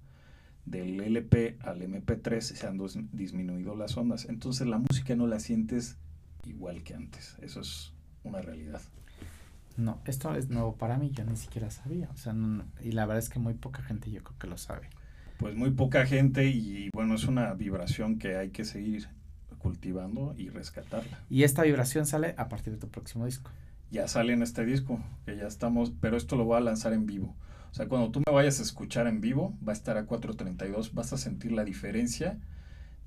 [0.65, 4.27] Del LP al MP3 se han dos- disminuido las ondas.
[4.29, 5.97] Entonces la música no la sientes
[6.45, 7.37] igual que antes.
[7.41, 8.81] Eso es una realidad.
[9.77, 12.11] No, esto es nuevo para mí, yo ni siquiera sabía.
[12.13, 14.59] O sea, no- y la verdad es que muy poca gente yo creo que lo
[14.59, 14.89] sabe.
[15.39, 19.09] Pues muy poca gente y bueno, es una vibración que hay que seguir
[19.59, 21.21] cultivando y rescatarla.
[21.31, 23.51] Y esta vibración sale a partir de tu próximo disco.
[23.91, 27.07] Ya sale en este disco, que ya estamos, pero esto lo voy a lanzar en
[27.07, 27.35] vivo.
[27.71, 30.93] O sea, cuando tú me vayas a escuchar en vivo, va a estar a 432,
[30.95, 32.39] vas a sentir la diferencia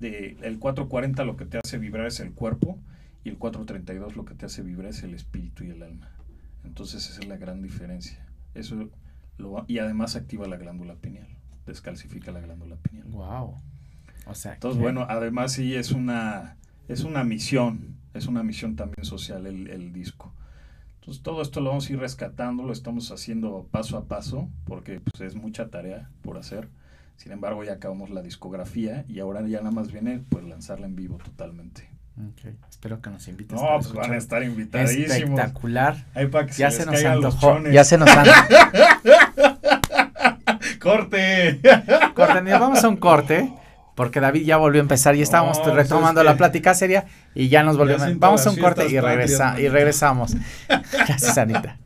[0.00, 2.78] de el 440 lo que te hace vibrar es el cuerpo
[3.24, 6.10] y el 432 lo que te hace vibrar es el espíritu y el alma.
[6.64, 8.26] Entonces esa es la gran diferencia.
[8.54, 8.90] Eso
[9.38, 11.28] lo va- y además activa la glándula pineal,
[11.72, 13.08] descalcifica la glándula pineal.
[13.08, 13.56] Wow.
[14.26, 16.56] O sea, Entonces, que- bueno, además sí es una,
[16.88, 20.32] es una misión, es una misión también social el, el disco.
[21.00, 25.00] Entonces todo esto lo vamos a ir rescatando, lo estamos haciendo paso a paso, porque
[25.00, 26.68] pues, es mucha tarea por hacer.
[27.16, 30.94] Sin embargo, ya acabamos la discografía y ahora ya nada más viene pues lanzarla en
[30.94, 31.88] vivo totalmente.
[32.18, 33.60] Ok, Espero que nos invites.
[33.60, 35.10] No, pues van a estar invitadísimos.
[35.16, 36.06] Espectacular.
[36.14, 37.60] Ahí para que Ya se, se nos antojó.
[37.70, 38.36] Ya se nos antojó.
[40.82, 41.60] ¡Corte!
[42.14, 43.52] Corte, vamos a un corte.
[43.94, 47.48] Porque David ya volvió a empezar y estábamos pues retomando es la plática seria y
[47.48, 48.06] ya nos volvió Ya a...
[48.06, 50.34] siento Vamos a un corte y, regresa, y regresamos.
[50.68, 51.76] Gracias, Anita.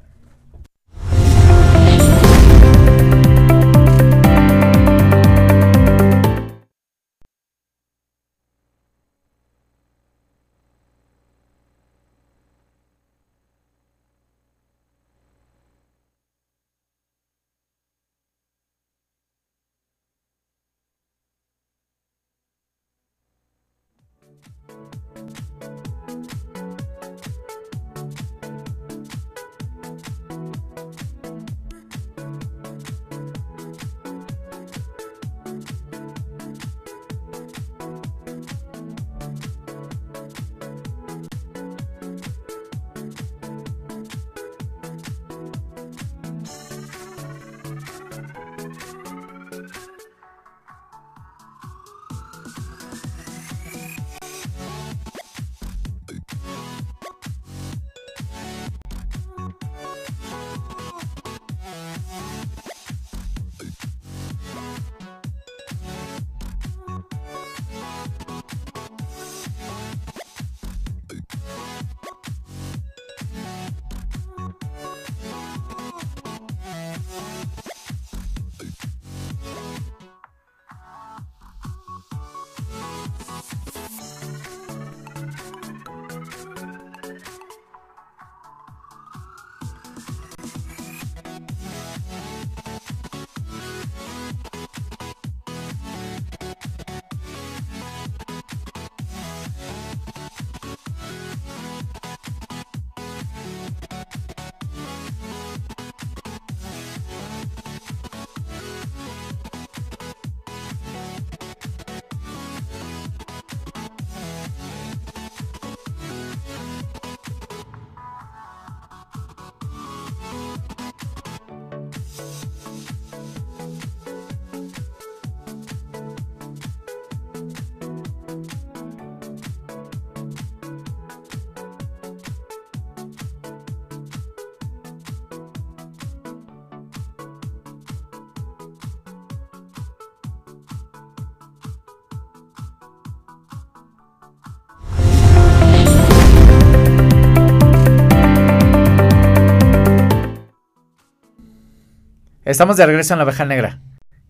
[152.46, 153.80] Estamos de regreso en la oveja negra.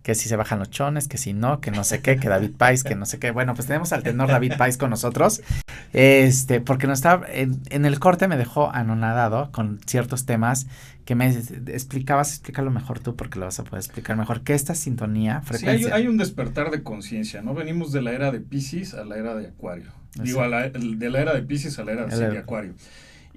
[0.02, 2.52] Que si se bajan los chones, que si no, que no sé qué, que David
[2.56, 3.30] Pais, que no sé qué.
[3.30, 5.42] Bueno, pues tenemos al tenor David Pais con nosotros.
[5.92, 10.66] Este, porque no estaba, en, en el corte me dejó anonadado con ciertos temas
[11.04, 14.74] que me explicabas, explícalo mejor tú porque lo vas a poder explicar mejor, que esta
[14.74, 15.88] sintonía, frecuencia.
[15.88, 17.52] Sí, hay, un despertar de conciencia, ¿no?
[17.52, 19.92] Venimos de la era de Pisces a la era de Acuario.
[20.14, 22.72] Digo, a la, de la era de Pisces a la era de Acuario.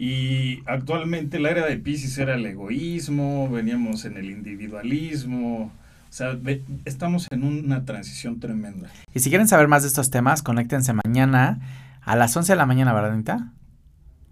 [0.02, 5.74] Y actualmente la era de Pisces era el egoísmo, veníamos en el individualismo,
[6.10, 6.40] o sea,
[6.86, 8.90] estamos en una transición tremenda.
[9.14, 11.60] Y si quieren saber más de estos temas, conéctense mañana
[12.02, 13.52] a las 11 de la mañana, ¿verdad, Anita?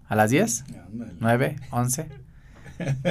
[0.08, 0.64] ¿A las 10?
[1.20, 1.56] ¿9?
[1.70, 2.06] ¿11?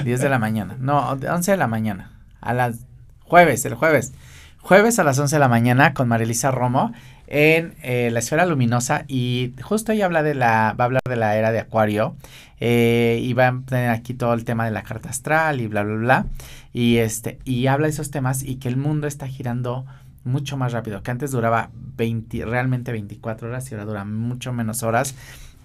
[0.04, 0.78] 10 de la mañana.
[0.80, 2.12] No, 11 de la mañana.
[2.42, 2.80] A las
[3.20, 4.14] jueves, el jueves.
[4.62, 6.92] Jueves a las 11 de la mañana con Marilisa Romo
[7.28, 11.18] en eh, la esfera luminosa y justo ella habla de la, va a hablar de
[11.18, 12.16] la era de Acuario
[12.60, 15.84] eh, y va a tener aquí todo el tema de la carta astral y bla,
[15.84, 16.26] bla, bla.
[16.74, 19.86] Y, este, y habla de esos temas y que el mundo está girando
[20.24, 24.84] mucho más rápido, que antes duraba 20, realmente 24 horas y ahora dura mucho menos
[24.84, 25.16] horas.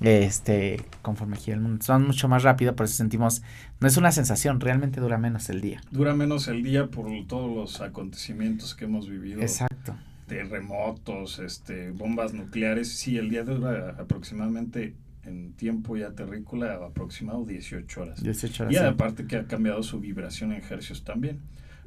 [0.01, 3.43] Este, conforme gira el mundo, son mucho más rápido, por eso sentimos,
[3.79, 5.81] no es una sensación, realmente dura menos el día.
[5.93, 9.41] Dura menos el día por todos los acontecimientos que hemos vivido.
[9.41, 9.95] Exacto.
[10.33, 18.01] Terremotos, este, bombas nucleares, sí, el día dura aproximadamente en tiempo ya terrícola aproximado 18
[18.01, 18.23] horas.
[18.23, 18.75] 18 horas.
[18.75, 21.41] Y aparte que ha cambiado su vibración en hercios también.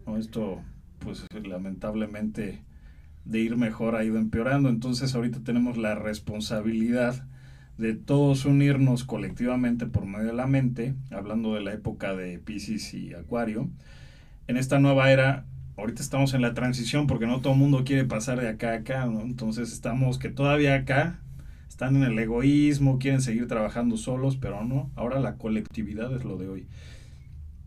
[0.05, 0.17] ¿no?
[0.17, 0.61] Esto,
[0.99, 2.61] pues lamentablemente,
[3.25, 4.69] de ir mejor ha ido empeorando.
[4.69, 7.25] Entonces ahorita tenemos la responsabilidad
[7.79, 12.93] de todos unirnos colectivamente por medio de la mente, hablando de la época de Pisces
[12.93, 13.69] y Acuario.
[14.47, 15.45] En esta nueva era,
[15.77, 18.75] ahorita estamos en la transición porque no todo el mundo quiere pasar de acá a
[18.75, 19.21] acá, ¿no?
[19.21, 21.19] Entonces estamos que todavía acá
[21.67, 26.37] están en el egoísmo, quieren seguir trabajando solos, pero no, ahora la colectividad es lo
[26.37, 26.67] de hoy.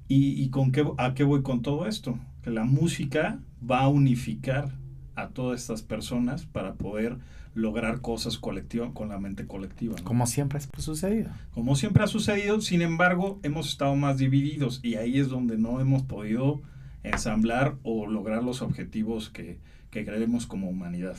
[0.08, 2.18] ¿Y, y con qué, a qué voy con todo esto?
[2.42, 4.70] Que la música va a unificar
[5.14, 7.18] a todas estas personas para poder
[7.54, 9.96] lograr cosas colectivas con la mente colectiva.
[10.04, 11.30] Como siempre ha sucedido.
[11.52, 15.80] Como siempre ha sucedido, sin embargo, hemos estado más divididos y ahí es donde no
[15.80, 16.62] hemos podido
[17.02, 19.58] ensamblar o lograr los objetivos que,
[19.90, 21.16] que creemos como humanidad.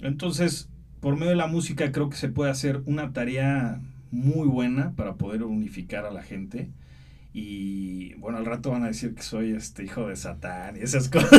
[0.00, 0.68] Entonces,
[1.00, 5.14] por medio de la música creo que se puede hacer una tarea muy buena para
[5.14, 6.70] poder unificar a la gente.
[7.32, 11.08] Y bueno, al rato van a decir que soy este hijo de Satán y esas
[11.10, 11.30] cosas.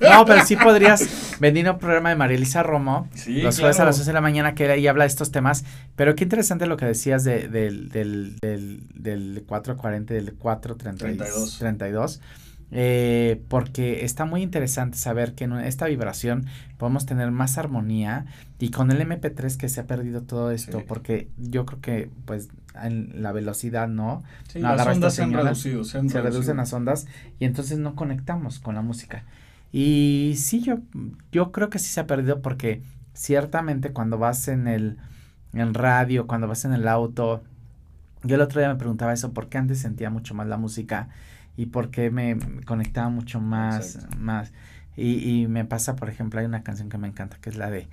[0.00, 3.96] No, pero sí podrías venir a un programa de Marilisa Romo los jueves a las
[3.96, 5.64] 11 de la mañana que ahí habla de estos temas.
[5.96, 11.58] Pero qué interesante lo que decías de, del, del, del, del 440, del 432.
[11.58, 12.20] 32
[12.76, 18.26] eh, porque está muy interesante saber que en esta vibración podemos tener más armonía
[18.58, 22.48] y con el MP3 que se ha perdido todo esto, porque yo creo que pues
[22.82, 27.06] en la velocidad no, las ondas se han reducido, se, reducen las ondas
[27.38, 29.22] y entonces no conectamos con la música.
[29.70, 30.78] Y sí, yo,
[31.30, 32.82] yo creo que sí se ha perdido porque
[33.12, 34.98] ciertamente cuando vas en el
[35.52, 37.44] en radio, cuando vas en el auto,
[38.24, 41.08] yo el otro día me preguntaba eso, porque antes sentía mucho más la música
[41.56, 44.52] y porque me conectaba mucho más, más.
[44.96, 47.70] Y, y, me pasa, por ejemplo, hay una canción que me encanta, que es la
[47.70, 47.88] de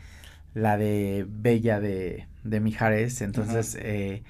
[0.54, 3.22] la de Bella de, de Mijares.
[3.22, 4.24] Entonces, eh,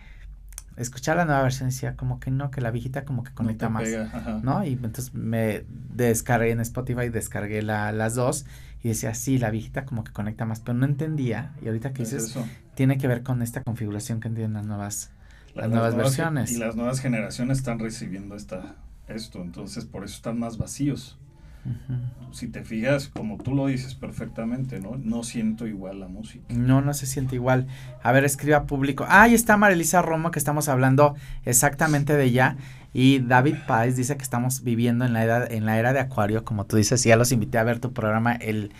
[0.77, 3.89] escuchar la nueva versión decía como que no, que la viejita como que conecta más,
[4.43, 4.63] ¿no?
[4.63, 8.45] Y entonces me descargué en Spotify, descargué la, las dos
[8.83, 11.53] y decía, sí, la viejita como que conecta más, pero no entendía.
[11.61, 12.35] Y ahorita que dices,
[12.75, 15.11] tiene que ver con esta configuración que tienen las nuevas,
[15.55, 16.51] las, nuevas, versiones.
[16.51, 18.75] Y las nuevas generaciones están recibiendo esta
[19.07, 21.17] esto, entonces por eso están más vacíos.
[22.31, 24.97] Si te fijas, como tú lo dices perfectamente, ¿no?
[24.97, 26.43] No siento igual la música.
[26.49, 27.67] No, no se siente igual.
[28.01, 29.05] A ver, escriba público.
[29.07, 32.57] Ah, ahí está Marilisa Romo, que estamos hablando exactamente de ella.
[32.93, 36.43] Y David Páez dice que estamos viviendo en la, edad, en la era de Acuario,
[36.43, 37.05] como tú dices.
[37.05, 38.71] Y ya los invité a ver tu programa el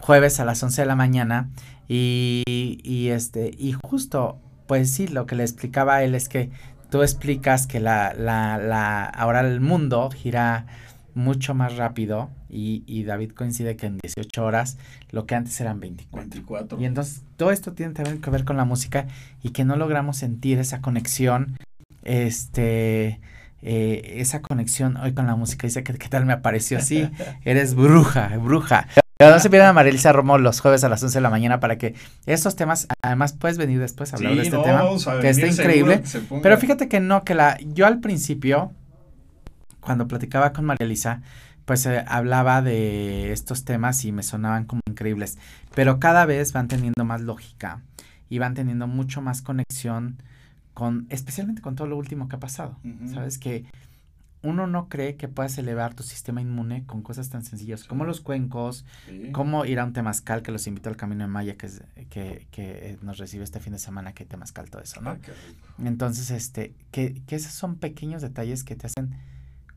[0.00, 1.50] jueves a las 11 de la mañana.
[1.88, 6.50] Y, y este, y justo, pues sí, lo que le explicaba a él es que
[6.90, 10.66] tú explicas que la, la, la, ahora el mundo gira
[11.14, 14.78] mucho más rápido y, y, David coincide que en 18 horas
[15.10, 16.80] lo que antes eran 24.
[16.80, 19.06] Y entonces todo esto tiene también que ver con la música
[19.42, 21.58] y que no logramos sentir esa conexión,
[22.04, 23.20] este,
[23.62, 25.66] eh, esa conexión hoy con la música.
[25.66, 27.10] Dice que qué tal me apareció así,
[27.44, 28.86] eres bruja, bruja.
[29.18, 31.58] Pero no se pierdan a Marilisa Romo los jueves a las 11 de la mañana
[31.58, 34.84] para que estos temas, además puedes venir después a hablar de este tema,
[35.20, 36.04] que está increíble.
[36.40, 38.70] pero fíjate que no, que la, yo al principio,
[39.80, 41.22] cuando platicaba con Marilisa,
[41.64, 45.36] pues eh, hablaba de estos temas y me sonaban como increíbles,
[45.74, 47.82] pero cada vez van teniendo más lógica
[48.30, 50.22] y van teniendo mucho más conexión
[50.74, 52.76] con, especialmente con todo lo último que ha pasado.
[53.12, 53.64] Sabes que
[54.42, 58.20] uno no cree que puedas elevar tu sistema inmune con cosas tan sencillas como los
[58.20, 59.32] cuencos, Sí.
[59.32, 62.46] como ir a un temazcal que los invito al Camino de Maya que, es- que,
[62.50, 65.10] que nos recibe este fin de semana, que temazcal, todo eso, ¿no?
[65.10, 65.66] Ah, qué rico.
[65.84, 69.14] Entonces, este, que, que esos son pequeños detalles que te hacen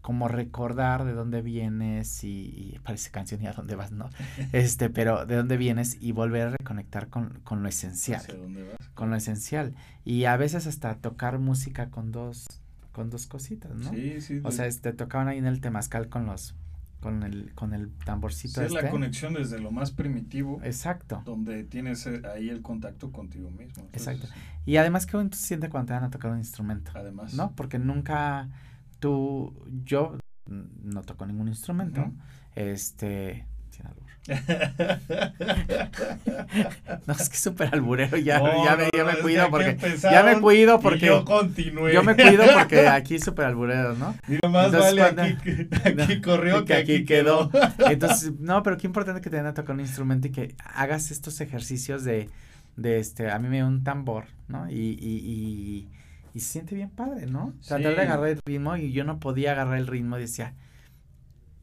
[0.02, 4.10] como recordar de dónde vienes y, y parece canción y a dónde vas, ¿no?
[4.52, 8.63] Este, pero de dónde vienes y volver a reconectar con, con lo esencial, ¿Hacia dónde
[8.63, 8.89] vas?
[8.95, 9.76] con lo esencial.
[10.06, 12.47] Y a veces hasta tocar música con dos,
[12.91, 13.89] con dos cositas, ¿no?
[13.89, 14.41] Sí, sí.
[14.43, 16.56] O sea, este, tocaban ahí en el temazcal con los,
[16.99, 18.91] con el, con el tamborcito sí, es la este.
[18.91, 21.21] conexión desde lo más primitivo, Exacto.
[21.25, 23.84] donde tienes eh, ahí el contacto contigo mismo.
[23.84, 24.27] Entonces, Exacto.
[24.65, 26.91] Y además qué bonito se siente cuando te van a tocar un instrumento.
[26.95, 27.34] Además.
[27.34, 27.56] ¿no?
[27.56, 28.49] Porque nunca
[28.99, 32.12] tú, yo no toco ningún instrumento,
[32.56, 34.01] este, sin albur.
[37.07, 40.23] No, es que es súper alburero, ya, No, ya me, ya me cuido porque, ya
[40.23, 41.93] me cuido porque, yo continué.
[41.93, 44.15] yo me cuido porque aquí es súper alburero, ¿no?
[44.27, 47.49] Digo, más Entonces, vale cuando- aquí, aquí corrió que, aquí quedó.
[47.49, 47.89] quedó.
[47.89, 51.12] Entonces, no, pero qué importante que te den a tocar un instrumento y que hagas
[51.12, 52.29] estos ejercicios de,
[52.75, 54.69] de este, a mí me dio un tambor, ¿no?
[54.69, 55.89] Y, y, y,
[56.34, 57.53] y se siente bien padre, ¿no?
[57.67, 60.53] Tratar de agarrar el ritmo y yo no podía agarrar el ritmo y decía,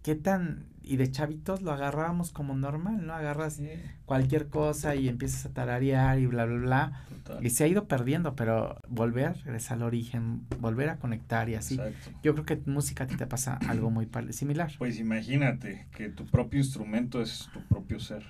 [0.03, 0.67] ¿qué tan?
[0.89, 3.13] Y de chavitos lo agarrábamos como normal, ¿no?
[3.13, 3.61] Agarras
[4.07, 7.05] cualquier cosa y empiezas a tararear y bla, bla, bla.
[7.25, 7.47] Total.
[7.47, 11.75] Y se ha ido perdiendo, pero volver regresar al origen, volver a conectar y así.
[11.75, 12.11] Exacto.
[12.23, 14.73] Yo creo que en música a ti te pasa algo muy similar.
[14.79, 18.25] Pues imagínate que tu propio instrumento es tu propio ser.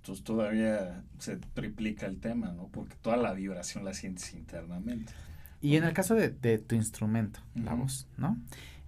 [0.00, 2.68] Entonces todavía se triplica el tema, ¿no?
[2.68, 5.12] Porque toda la vibración la sientes internamente.
[5.60, 8.38] Y en el caso de, de tu instrumento, la voz, ¿no?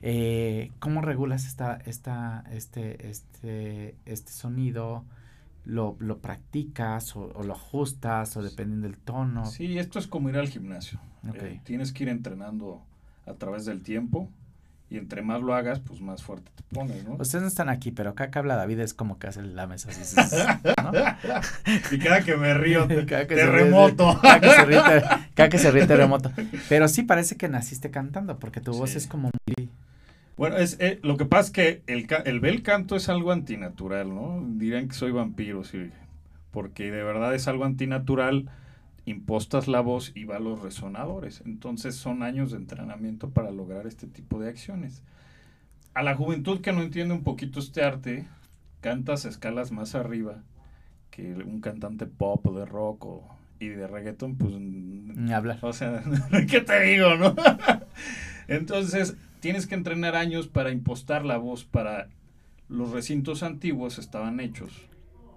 [0.02, 5.04] Eh, ¿Cómo regulas esta, esta, este, este, este sonido?
[5.64, 9.46] ¿Lo, lo practicas o, o lo ajustas o dependiendo del tono?
[9.46, 10.98] Sí, esto es como ir al gimnasio.
[11.34, 12.82] Eh, tienes que ir entrenando
[13.26, 14.28] a través del tiempo
[14.90, 17.14] y entre más lo hagas, pues más fuerte te pones, ¿no?
[17.14, 19.88] Ustedes no están aquí, pero acá que habla David es como que hace la mesa
[19.90, 20.16] así,
[20.82, 20.90] ¿no?
[21.92, 24.18] y cada que me río, te- Cada que se ríe, terremoto.
[24.20, 24.80] Cada que se ríe,
[25.34, 26.32] cada que se ríe terremoto.
[26.68, 28.98] Pero sí parece que naciste cantando, porque tu voz Sí.
[28.98, 29.68] es como muy...
[30.42, 31.82] Bueno, es, eh, lo que pasa es que
[32.24, 34.44] el, bel canto es algo antinatural, ¿no?
[34.44, 35.92] Dirían que soy vampiro, sí,
[36.50, 38.50] porque de verdad es algo antinatural,
[39.04, 41.44] impostas la voz y va a los resonadores.
[41.46, 45.04] Entonces son años de entrenamiento para lograr este tipo de acciones.
[45.94, 48.26] A la juventud que no entiende un poquito este arte,
[48.80, 50.42] cantas escalas más arriba
[51.12, 53.28] que un cantante pop o de rock o,
[53.60, 54.54] y de reggaeton, pues...
[54.54, 55.60] Ni hablar.
[55.62, 56.02] O sea,
[56.50, 57.32] ¿qué te digo, no?
[58.48, 62.08] Entonces, tienes que entrenar años para impostar la voz para
[62.68, 64.72] los recintos antiguos estaban hechos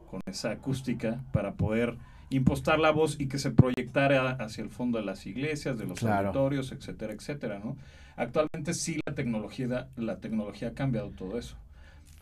[0.10, 1.98] con esa acústica para poder
[2.30, 6.00] impostar la voz y que se proyectara hacia el fondo de las iglesias, de los
[6.00, 6.30] Claro.
[6.30, 7.76] auditorios, etcétera, etcétera, ¿no?
[8.16, 11.58] Actualmente sí la tecnología la tecnología ha cambiado todo eso.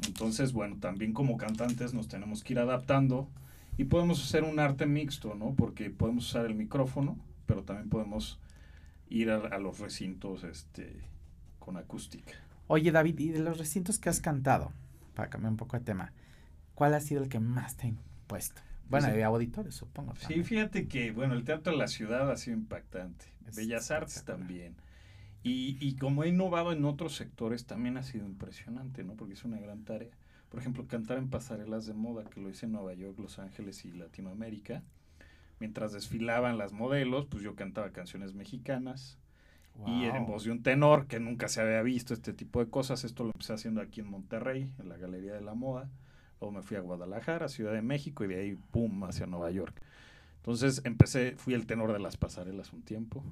[0.08, 3.28] Entonces, bueno, también como cantantes nos tenemos que ir adaptando
[3.78, 5.54] y podemos hacer un arte mixto, ¿no?
[5.56, 8.40] Porque podemos usar el micrófono, pero también podemos
[9.10, 11.02] ir a, a los recintos este
[11.60, 12.34] con acústica.
[12.68, 14.74] Oye, David, y de los recintos que has cantado,
[15.14, 16.14] para cambiar un poco de tema,
[16.76, 18.62] ¿cuál ha sido el que más te ha impuesto?
[18.90, 20.16] Bueno, Pues, de auditorios, supongo.
[20.16, 23.26] Sí, fíjate que, bueno, el Teatro de la Ciudad ha sido impactante.
[23.48, 24.76] Es Bellas Artes también.
[25.44, 29.16] Y, y como he innovado en otros sectores, también ha sido impresionante, ¿no?
[29.16, 30.10] Porque es una gran tarea.
[30.50, 33.86] Por ejemplo, cantar en pasarelas de moda, que lo hice en Nueva York, Los Ángeles
[33.86, 34.84] y Latinoamérica.
[35.64, 39.18] Mientras desfilaban las modelos, pues yo cantaba canciones mexicanas.
[39.88, 43.06] Y en voz de un tenor, que nunca se había visto este tipo de cosas.
[43.06, 45.90] Esto lo empecé haciendo aquí en Monterrey, en la Galería de la Moda.
[46.42, 49.82] Luego me fui a Guadalajara, Ciudad de México, y de ahí, pum, hacia Nueva York.
[50.36, 53.24] Entonces empecé, fui el tenor de las pasarelas un tiempo.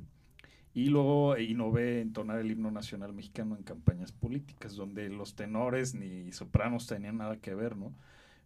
[0.73, 6.31] Y luego innové entonar el himno nacional mexicano en campañas políticas, donde los tenores ni
[6.31, 7.93] sopranos tenían nada que ver, ¿no?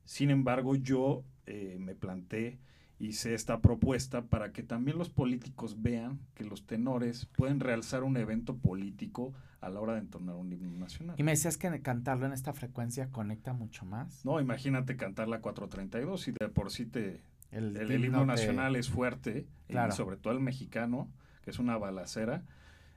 [0.05, 2.57] Sin embargo, yo eh, me planté,
[2.99, 8.15] hice esta propuesta para que también los políticos vean que los tenores pueden realzar un
[8.17, 11.15] evento político a la hora de entonar un himno nacional.
[11.19, 14.23] Y me decías que cantarlo en esta frecuencia conecta mucho más.
[14.23, 17.21] No, imagínate cantar la 432 y de por sí te,
[17.51, 19.91] El, el, el himno nacional es fuerte, Claro.
[19.93, 21.09] y sobre todo el mexicano,
[21.43, 22.43] que es una balacera.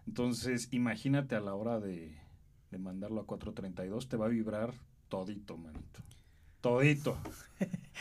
[0.07, 2.17] Entonces, imagínate a la hora de,
[2.71, 4.73] de mandarlo a 432, te va a vibrar
[5.09, 6.01] todito, manito.
[6.61, 7.17] Todito.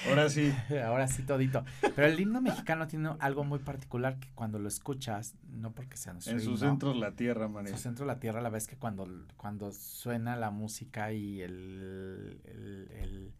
[0.07, 0.51] Ahora sí.
[0.85, 1.63] Ahora sí, todito.
[1.95, 6.13] Pero el himno mexicano tiene algo muy particular que cuando lo escuchas, no porque sea
[6.13, 7.75] nuestro En sus himno, centros la tierra, en manito.
[7.77, 12.87] su centro la tierra, la vez que cuando, cuando suena la música y el, el,
[12.99, 13.33] el-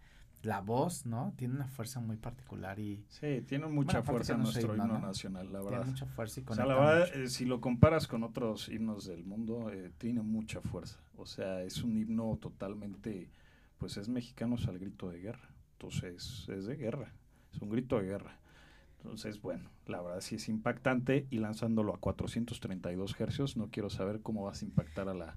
[0.44, 1.34] la voz, ¿no?
[1.36, 5.08] Tiene una fuerza muy particular y Sí, tiene mucha Bueno, fuerza nuestro himno, himno ¿no?
[5.08, 5.88] nacional, la tiene verdad.
[5.88, 9.26] mucha fuerza y O sea, la verdad, eh, si lo comparas con otros himnos del
[9.26, 11.00] mundo, eh, tiene mucha fuerza.
[11.18, 13.30] O sea, es un himno totalmente,
[13.78, 15.50] pues es mexicanos al grito de guerra.
[15.74, 17.14] Entonces, es de guerra,
[17.54, 18.40] es un grito de guerra.
[18.98, 24.22] Entonces, bueno, la verdad sí es impactante y lanzándolo a 432 hercios, no quiero saber
[24.22, 25.36] cómo vas a impactar a la,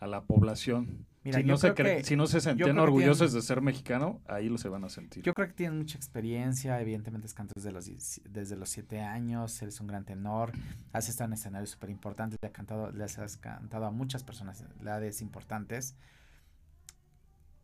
[0.00, 1.04] a la población.
[1.22, 4.48] Mira, si, no se que- si no se sentían orgullosos tienen- de ser mexicano, ahí
[4.48, 5.22] lo se van a sentir.
[5.22, 9.60] Yo creo que tiene mucha experiencia, evidentemente es cantor desde los, desde los siete años,
[9.62, 10.52] él es un gran tenor,
[10.92, 14.64] has estado en escenarios súper importantes, le, ha cantado, les has cantado a muchas personas
[14.80, 15.94] edades importantes,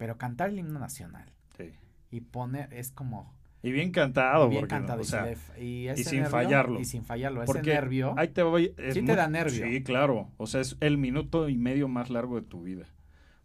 [0.01, 1.72] pero cantar el himno nacional Sí.
[2.11, 6.20] y poner, es como Y bien cantado, bien porque, cantado o y, sea, ese sin
[6.22, 6.80] nervio- fallarlo.
[6.80, 8.72] Y sin fallarlo, ese Porque nervio, Ahí te voy.
[8.78, 9.66] es Sí te da nervio.
[9.66, 10.30] Sí, claro.
[10.38, 12.86] O sea, es el minuto y medio más largo de tu vida.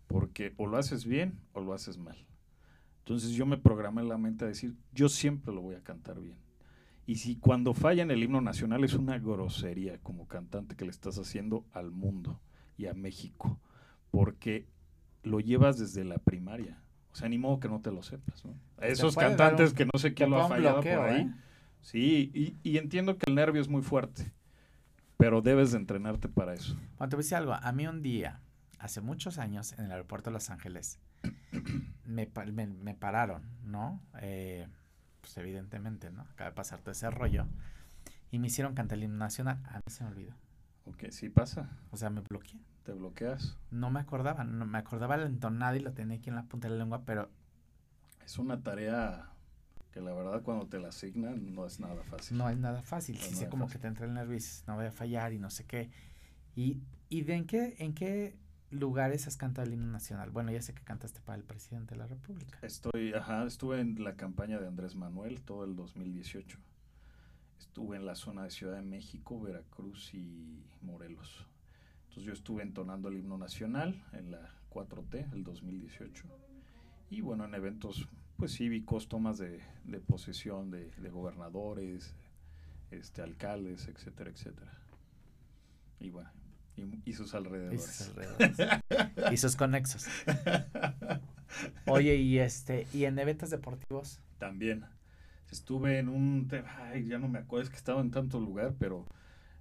[0.08, 2.26] Porque o lo haces bien o lo haces mal.
[3.00, 6.22] Entonces yo me programé en la mente a decir, yo siempre lo voy a cantar
[6.22, 6.38] bien.
[7.06, 10.92] Y si cuando falla en el himno nacional es una grosería como cantante que le
[10.92, 12.40] estás haciendo al mundo
[12.78, 13.60] y a México.
[14.12, 14.66] Porque
[15.26, 16.82] lo llevas desde la primaria.
[17.12, 18.54] O sea, ni modo que no te lo sepas, ¿no?
[18.78, 21.22] A esos cantantes un- que no sé quién lo ha fallado bloqueo, por ahí.
[21.22, 21.32] ¿eh?
[21.82, 24.32] Sí, y, y entiendo que el nervio es muy fuerte,
[25.18, 26.76] pero debes de entrenarte para eso.
[26.98, 27.54] Bueno, te voy a decir algo.
[27.54, 28.42] A mí un día,
[28.80, 31.00] hace muchos años, en el aeropuerto de Los Ángeles,
[32.06, 32.28] me,
[32.68, 34.02] me pararon, ¿no?
[34.22, 34.68] Eh,
[35.22, 36.22] pues evidentemente, ¿no?
[36.24, 37.46] Acaba de pasar todo ese rollo.
[38.32, 39.62] Y me hicieron cantar el himno nacional.
[39.68, 40.34] A mí se me olvidó.
[40.86, 42.60] Ok, sí pasa, O sea, me bloqueé.
[42.86, 43.58] Te bloqueas.
[43.72, 44.44] No me acordaba.
[44.46, 47.04] No me acordaba la entonada y lo tenía aquí en la punta de la lengua,
[47.06, 47.30] pero
[48.24, 49.32] Es una tarea
[49.92, 52.38] que la verdad cuando te la asignan no es nada fácil.
[52.38, 53.18] no es nada fácil.
[53.18, 53.80] Sí, no sé como fácil.
[53.80, 55.90] que te entra el nervio y dices, no voy a fallar y no sé qué.
[56.56, 58.38] ¿Y, y de en qué, en qué
[58.72, 60.32] lugares has cantado el himno nacional?
[60.32, 62.58] Bueno, ya sé que cantaste para el presidente de la República.
[62.62, 66.58] Estoy, ajá, estuve en la campaña de Andrés Manuel todo el 2018.
[67.60, 71.48] Estuve en la zona de Ciudad de México, Veracruz y Morelos.
[72.16, 76.24] Entonces yo estuve entonando el himno nacional en la 4T, el 2018.
[77.10, 78.08] Y bueno, en eventos
[78.38, 82.16] pues cívicos, tomas de, de posesión de, de gobernadores,
[82.90, 84.72] este, alcaldes, etcétera, etcétera.
[86.00, 86.32] Y bueno,
[86.78, 87.84] y, y sus Y alrededores.
[87.84, 88.58] sus alrededores.
[89.34, 90.06] y sus conexos.
[91.86, 94.86] Oye, y este, y en eventos deportivos, También.
[95.52, 99.06] Estuve en un ay, ya no me acuerdo, es que estaba en tanto lugar, pero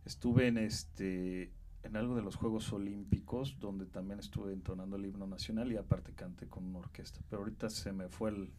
[0.05, 1.51] estuve en este
[1.85, 6.13] en algo de los Juegos Olímpicos, donde también estuve entonando el himno nacional y aparte
[6.13, 7.21] canté con una orquesta.
[7.31, 8.51] Pero ahorita se me fue el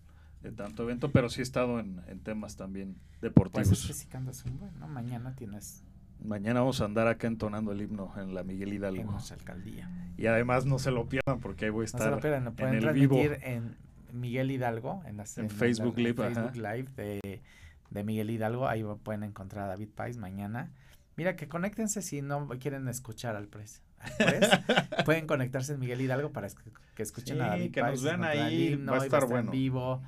[0.42, 3.72] de tanto evento, pero sí he estado en, en temas también pues deportivos.
[3.72, 4.88] es que si cantas un buen, ¿no?
[4.88, 5.84] Mañana tienes
[6.24, 9.12] Mañana vamos a andar acá entonando el himno en la Miguel en Hidalgo.
[9.12, 9.90] nuestra alcaldía.
[10.18, 12.44] Y además no se lo pierdan porque ahí voy a No se estar lo pierdan,
[12.46, 13.18] lo en pueden el vivo.
[13.20, 13.76] en
[14.14, 16.34] Miguel Hidalgo, en, las, En la- Facebook Live, ajá.
[16.34, 17.42] Facebook Live de,
[17.90, 18.68] de Miguel Hidalgo.
[18.68, 20.72] Ahí pueden encontrar a David Pais mañana.
[21.18, 23.82] Mira, que conéctense si no quieren escuchar al pres.
[24.00, 24.50] al pres,
[25.06, 26.48] pueden conectarse en Miguel Hidalgo para
[26.96, 27.94] que escuchen a Sí, David que Pais.
[27.94, 30.02] nos vean ahí, himno, va a estar en vivo,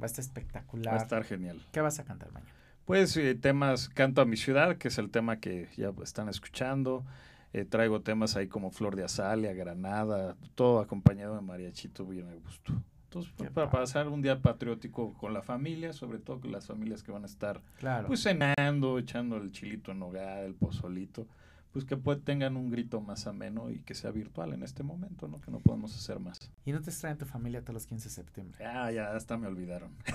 [0.00, 0.94] va a estar espectacular.
[0.94, 1.60] Va a estar genial.
[1.72, 2.52] ¿Qué vas a cantar mañana?
[2.84, 7.04] Pues eh, temas Canto a mi ciudad, que es el tema que ya están escuchando.
[7.52, 12.34] Eh, traigo temas ahí como Flor de Azalia, Granada, todo acompañado de mariachito bien a
[12.34, 12.72] gusto.
[13.12, 13.82] Entonces, pues, para padre.
[13.82, 17.26] pasar un día patriótico con la familia, sobre todo con las familias que van a
[17.26, 18.06] estar Claro.
[18.08, 21.26] pues cenando, echando el chilito en hogar, el pozolito,
[21.74, 25.28] pues que pues, tengan un grito más ameno y que sea virtual en este momento,
[25.28, 25.40] ¿no?
[25.42, 26.50] Que no podemos hacer más.
[26.64, 28.64] y no te extraen tu familia todos los 15 de septiembre.
[28.64, 29.90] Ah, ya hasta me olvidaron.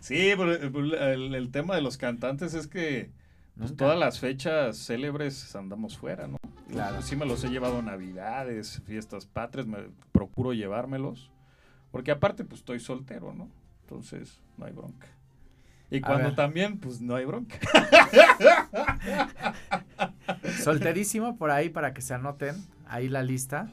[0.00, 3.10] sí, pero el tema de los cantantes es que
[3.58, 6.36] pues, todas las fechas célebres andamos fuera, ¿no?
[6.70, 7.02] Claro.
[7.02, 9.78] Sí me los he llevado navidades, fiestas patrias, me
[10.12, 11.30] procuro llevármelos,
[11.90, 13.48] porque aparte pues estoy soltero, ¿no?
[13.82, 15.06] Entonces no hay bronca.
[15.90, 17.56] Y cuando también, pues no hay bronca.
[20.62, 22.56] Solterísimo por ahí para que se anoten.
[22.86, 23.70] Ahí la lista.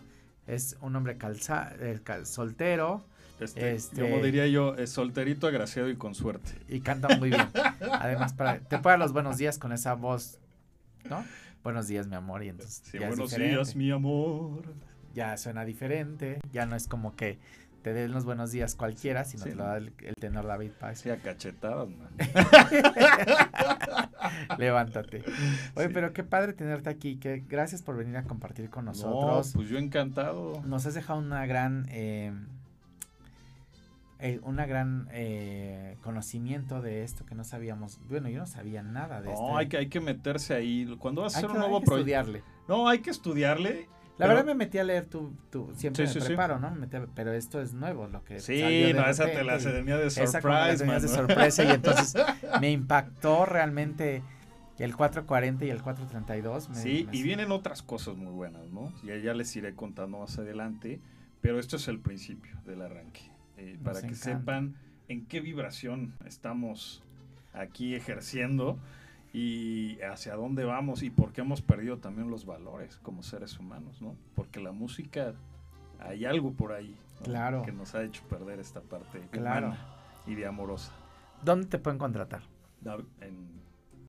[0.48, 3.06] Es un hombre calza, eh, cal- soltero
[3.40, 6.52] Este, Este- Como diría yo, es solterito, agraciado y con suerte.
[6.70, 7.48] y canta muy bien.
[7.92, 10.40] Además, para, te puede dar los buenos días con esa voz,
[11.10, 11.24] ¿no?
[11.64, 12.44] Buenos días, mi amor.
[12.44, 13.56] Y entonces Sí, ya es buenos diferente.
[13.56, 14.64] días, mi amor.
[15.14, 16.40] Ya suena diferente.
[16.52, 17.40] Ya no es como que
[17.82, 20.72] te den los buenos días cualquiera, sino Sí, te lo da el, el tenor David
[20.80, 21.00] Paz.
[21.00, 22.10] Sí, a cachetadas, man.
[24.58, 25.24] Levántate.
[25.76, 25.94] Oye, Sí.
[25.94, 27.18] pero qué padre tenerte aquí.
[27.18, 29.52] Que gracias por venir a compartir con No, nosotros.
[29.56, 30.62] pues yo encantado.
[30.66, 32.34] Nos has dejado una gran, eh,
[34.20, 38.00] eh, una gran eh, conocimiento de esto que no sabíamos.
[38.10, 39.42] Bueno, yo no sabía nada de esto.
[39.48, 40.96] No, hay que, hay que meterse ahí.
[41.00, 42.40] Cuando vas a hacer que- un nuevo proyecto.
[42.68, 43.88] No, hay que estudiarle
[44.18, 46.28] La Pero- verdad me metí a leer tu, tu siempre Sí, me sí.
[46.28, 46.72] preparo, ¿no?
[46.72, 49.44] Me metí a- pero esto es nuevo, lo que Sí, salió de no, esa te
[49.44, 52.14] la venía de esa las surprise, venías de sorpresa y entonces
[52.62, 54.24] me impactó realmente
[54.80, 56.70] el 440 y el 432.
[56.70, 58.94] me- Sí, me- y vienen otras cosas muy buenas, ¿no?
[59.04, 61.02] Ya, ya les iré contando más adelante,
[61.42, 63.20] pero esto es el principio del arranque,
[63.58, 64.24] eh, para que encanta.
[64.40, 64.76] sepan
[65.08, 67.04] en qué vibración estamos
[67.54, 68.78] aquí ejerciendo
[69.34, 74.02] y hacia dónde vamos y por qué hemos perdido también los valores como seres humanos,
[74.02, 74.16] ¿no?
[74.36, 75.34] Porque la música,
[76.00, 77.26] hay algo por ahí ¿no?
[77.26, 77.62] Claro.
[77.64, 79.68] que nos ha hecho perder esta parte Claro.
[79.68, 79.86] humana
[80.28, 80.92] y de amorosa.
[81.44, 82.42] ¿Dónde te pueden contratar?
[83.22, 83.56] En-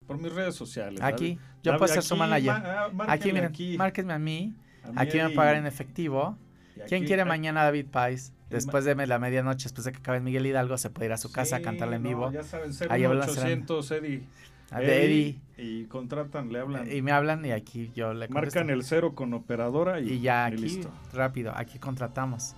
[0.06, 1.00] por mis redes sociales.
[1.02, 1.34] Aquí.
[1.34, 2.52] David- Yo puedo ser su manager.
[2.52, 2.62] ma-
[3.06, 3.76] ah, Aquí, miren, aquí.
[3.76, 4.54] márquenme a mí.
[4.84, 6.38] A mí Aquí me pagar en efectivo.
[6.86, 8.32] ¿Quién quiere mañana David Pais?
[8.50, 11.32] Después de la medianoche, después de que acabe Miguel Hidalgo, se puede ir a su
[11.32, 12.32] casa a cantarla en no, vivo.
[12.32, 14.22] ya saben, Ahí hablan 0800 Eddie.
[14.70, 15.40] A de Eddie.
[15.58, 16.90] Y contratan, le hablan.
[16.92, 18.58] Y me hablan y aquí yo le contesto.
[18.60, 20.90] marcan el cero con operadora y, y ya y listo.
[21.12, 22.54] rápido, aquí contratamos.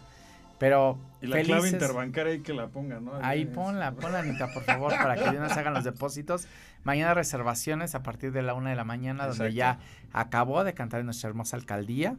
[0.58, 3.12] Pero Y la clave interbancaria hay que la pongan, ¿no?
[3.22, 6.48] Ahí Es- ponla, ponla Anita, por favor, para que una vez hagan los depósitos.
[6.82, 9.78] Mañana reservaciones a partir de la una de la mañana, donde ya
[10.12, 12.16] acabó de cantar en nuestra hermosa alcaldía.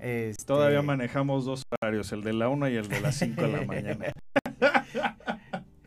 [0.00, 3.48] Este, Todavía manejamos dos horarios, el de la una y el de las 5 de
[3.48, 4.06] la mañana.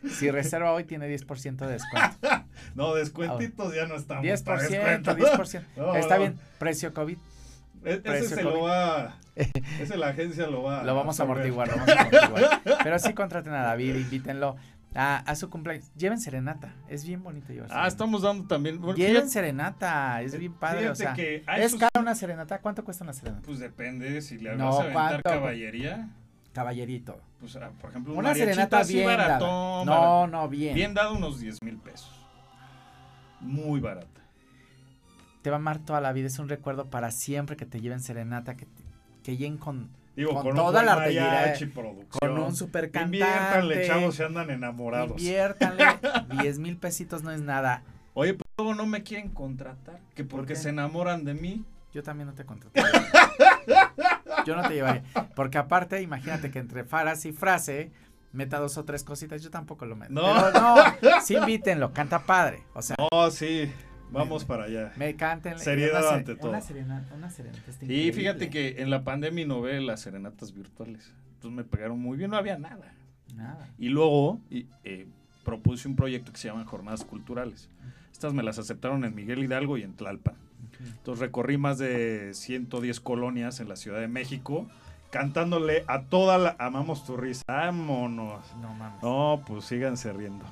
[0.09, 2.17] Si reserva hoy tiene 10% de descuento.
[2.75, 4.23] No, descuentitos ya no estamos.
[4.25, 5.15] 10%, para descuento.
[5.15, 5.63] 10%.
[5.77, 6.21] No, Está no.
[6.21, 7.17] bien, precio COVID.
[7.85, 8.53] E- Precio Ese se COVID.
[8.55, 9.17] lo va.
[9.79, 10.83] Ese la agencia lo va.
[10.83, 12.61] Lo vamos a amortiguar, lo vamos a amortiguar.
[12.83, 14.55] Pero sí contraten a David, invítenlo
[14.95, 15.91] a, a su cumpleaños.
[15.95, 17.87] Lleven serenata, es bien bonito llevar Ah, serenata.
[17.87, 18.79] estamos dando también.
[18.79, 21.13] bueno, Lleven fíjate- serenata, es bien padre, o sea.
[21.13, 22.59] que ¿Es esos- cara una serenata?
[22.59, 23.45] ¿Cuánto cuesta una serenata?
[23.45, 25.29] Pues depende si le No, vas a aventar ¿cuánto?
[25.29, 26.09] caballería.
[26.53, 27.19] Caballerito.
[27.39, 29.17] Pues, ah, por ejemplo, un Una serenata así bien dada.
[29.39, 30.75] baratón, No, no, bien.
[30.75, 32.11] Bien dado unos 10 mil pesos.
[33.41, 34.07] Muy barata.
[35.41, 37.99] Te va a amar toda la vida, es un recuerdo para siempre que te lleven
[37.99, 38.83] serenata, que, te-
[39.23, 42.07] que lleguen con, Digo, Con con, toda la artillería, mariachi, producción.
[42.19, 43.17] con un super cantante.
[43.17, 45.19] Inviértanle, chavos, se andan enamorados.
[45.19, 45.85] Inviértanle
[46.41, 47.83] 10 mil pesitos no es nada.
[48.13, 49.99] Oye, pues luego no me quieren contratar.
[50.13, 51.65] Que ¿Por porque se enamoran de mí.
[51.93, 52.91] Yo también no te contrataría.
[54.45, 55.03] Yo no te llevaría.
[55.35, 57.91] Porque aparte, imagínate que entre faras y frase
[58.31, 60.11] meta dos o tres cositas, yo tampoco lo meto.
[60.11, 60.33] No.
[60.33, 60.75] Pero no,
[61.21, 62.63] sí invítenlo, canta padre.
[62.73, 63.71] O sea, Oh, sí.
[64.13, 64.93] Vamos para allá.
[64.95, 65.59] me canten.
[65.59, 66.49] Seriedad una ante todo.
[66.49, 68.13] Una serenata, una serenata está Y increíble.
[68.13, 71.13] fíjate que en la pandemia innové las serenatas virtuales.
[71.35, 72.93] Entonces me pegaron muy bien, no había nada.
[73.35, 73.67] Nada.
[73.77, 75.07] Y luego y, eh,
[75.43, 77.69] propuse un proyecto que se llama Jornadas Culturales.
[78.11, 80.35] Estas me las aceptaron en Miguel Hidalgo y en Tlalpan.
[80.79, 84.67] Entonces recorrí más de 110 colonias en la Ciudad de México,
[85.11, 86.55] cantándole a toda la...
[86.59, 88.45] Amamos tu risa, vámonos.
[88.61, 89.03] No mames.
[89.03, 90.45] No, pues síganse riendo.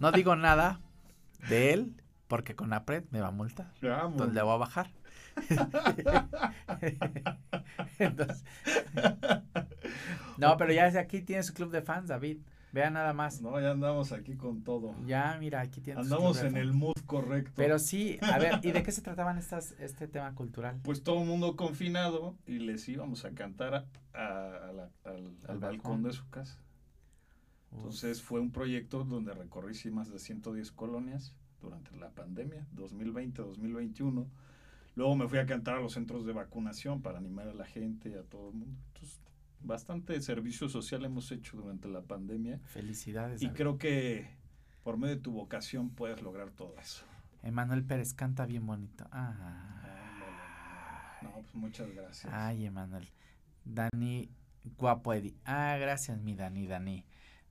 [0.00, 0.80] No digo nada
[1.48, 1.92] de él
[2.28, 3.70] porque con APRED me va a multar.
[3.82, 4.12] Vámonos.
[4.12, 4.90] Entonces le voy a bajar.
[7.98, 8.44] Entonces,
[10.38, 12.38] no, pero ya desde aquí tiene su club de fans, David.
[12.72, 13.40] Vean nada más.
[13.40, 14.96] No, ya andamos aquí con todo.
[15.06, 17.52] Ya, mira, aquí tiene su Andamos en el mood correcto.
[17.54, 20.80] Pero sí, a ver, ¿y de qué se trataban estas, este tema cultural?
[20.82, 25.14] pues todo el mundo confinado y les íbamos a cantar a- a- a la- al,
[25.14, 26.02] al Al balcón balcón.
[26.02, 26.58] de su casa.
[27.70, 34.26] Entonces fue un proyecto donde recorrí sí, más de 110 colonias durante la pandemia, 2020-2021.
[34.96, 38.10] Luego me fui a cantar a los centros de vacunación para animar a la gente
[38.10, 38.78] y a todo el mundo.
[38.94, 39.20] Entonces,
[39.60, 43.42] bastante servicio social hemos hecho durante la pandemia Felicidades.
[43.42, 44.28] y creo que
[44.82, 47.04] por medio de tu vocación puedes lograr todo eso.
[47.42, 49.06] Emanuel Pérez canta bien bonito.
[49.10, 51.18] Ah.
[51.22, 52.32] No, pues muchas gracias.
[52.32, 53.08] Ay, Emanuel.
[53.64, 54.30] Dani,
[54.76, 55.34] guapo Eddie.
[55.44, 57.04] Ah, gracias, mi Dani, Dani.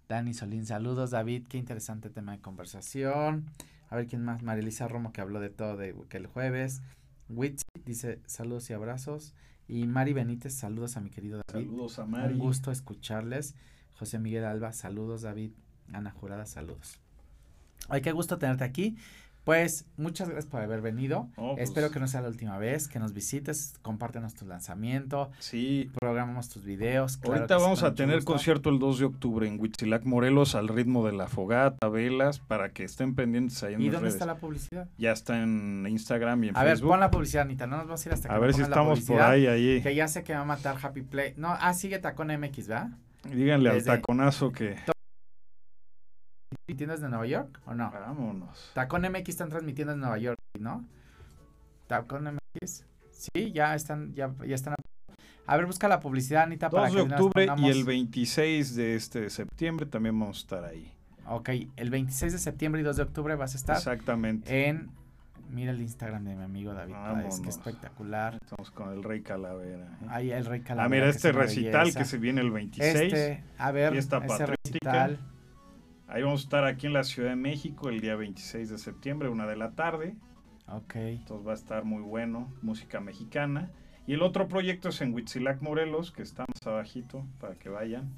[0.07, 1.47] Dani Solín, saludos, David.
[1.47, 3.49] Qué interesante tema de conversación.
[3.93, 4.41] A ver quién más.
[4.41, 6.81] Marilisa Romo, que habló de todo de que el jueves.
[7.29, 9.35] Witsi dice saludos y abrazos.
[9.67, 11.67] Y Mari Benítez, saludos a mi querido David.
[11.67, 12.33] Saludos a Mari.
[12.33, 13.53] Un gusto escucharles.
[13.93, 15.51] José Miguel Alba, saludos, David.
[15.93, 16.99] Ana Jurada, saludos.
[17.87, 18.97] Ay, qué gusto tenerte aquí.
[19.43, 21.27] Pues muchas gracias por haber venido.
[21.37, 25.31] No, pues, Espero que no sea la última vez, que nos visites, compártenos tu lanzamiento,
[25.39, 27.17] Sí, programamos tus videos.
[27.17, 31.05] claro Ahorita vamos a tener concierto el 2 de octubre en Huitzilac, Morelos, al ritmo
[31.05, 34.13] de la fogata, velas, para que estén pendientes ahí en ¿Y dónde redes.
[34.13, 34.87] está la publicidad?
[34.97, 36.91] Ya está en Instagram y en A ver, Facebook.
[36.91, 39.01] pon la publicidad, Anita, no nos vamos a ir hasta que a ver si estamos
[39.01, 39.81] por ahí, ahí.
[39.81, 41.33] Que ya sé que va a matar Happy Play.
[41.35, 42.89] No, ah, sigue Tacón MX, ¿verdad?
[43.29, 44.77] Díganle al desde- taconazo que...
[46.65, 47.91] ¿Transmitiendo desde Nueva York o no?
[47.91, 48.71] Vámonos.
[48.73, 50.85] Tacón MX están transmitiendo en Nueva York, ¿no?
[51.87, 52.85] Tacón MX.
[53.11, 54.75] Sí, ya están, ya, ya están.
[55.45, 58.95] A ver, busca la publicidad, Anita, para 2 que de octubre y el 26 de
[58.95, 60.89] este de septiembre también vamos a estar ahí.
[61.27, 64.67] Ok, el 26 de septiembre y 2 de octubre vas a estar Exactamente.
[64.69, 64.89] en
[65.49, 68.39] Mira el Instagram de mi amigo David Páez, que espectacular.
[68.41, 69.85] Estamos con el Rey Calavera.
[70.01, 70.05] ¿eh?
[70.09, 70.85] Ahí el Rey Calavera.
[70.85, 72.95] Ah, mira, este recital que se viene el 26.
[72.95, 75.19] Este, a ver, ese recital.
[76.13, 79.29] Ahí vamos a estar aquí en la Ciudad de México el día 26 de septiembre,
[79.29, 80.15] una de la tarde.
[80.67, 80.93] Ok.
[80.95, 83.71] Entonces va a estar muy bueno, música mexicana.
[84.05, 88.13] Y el otro proyecto es en Huitzilac, Morelos, que está más abajito, para que vayan.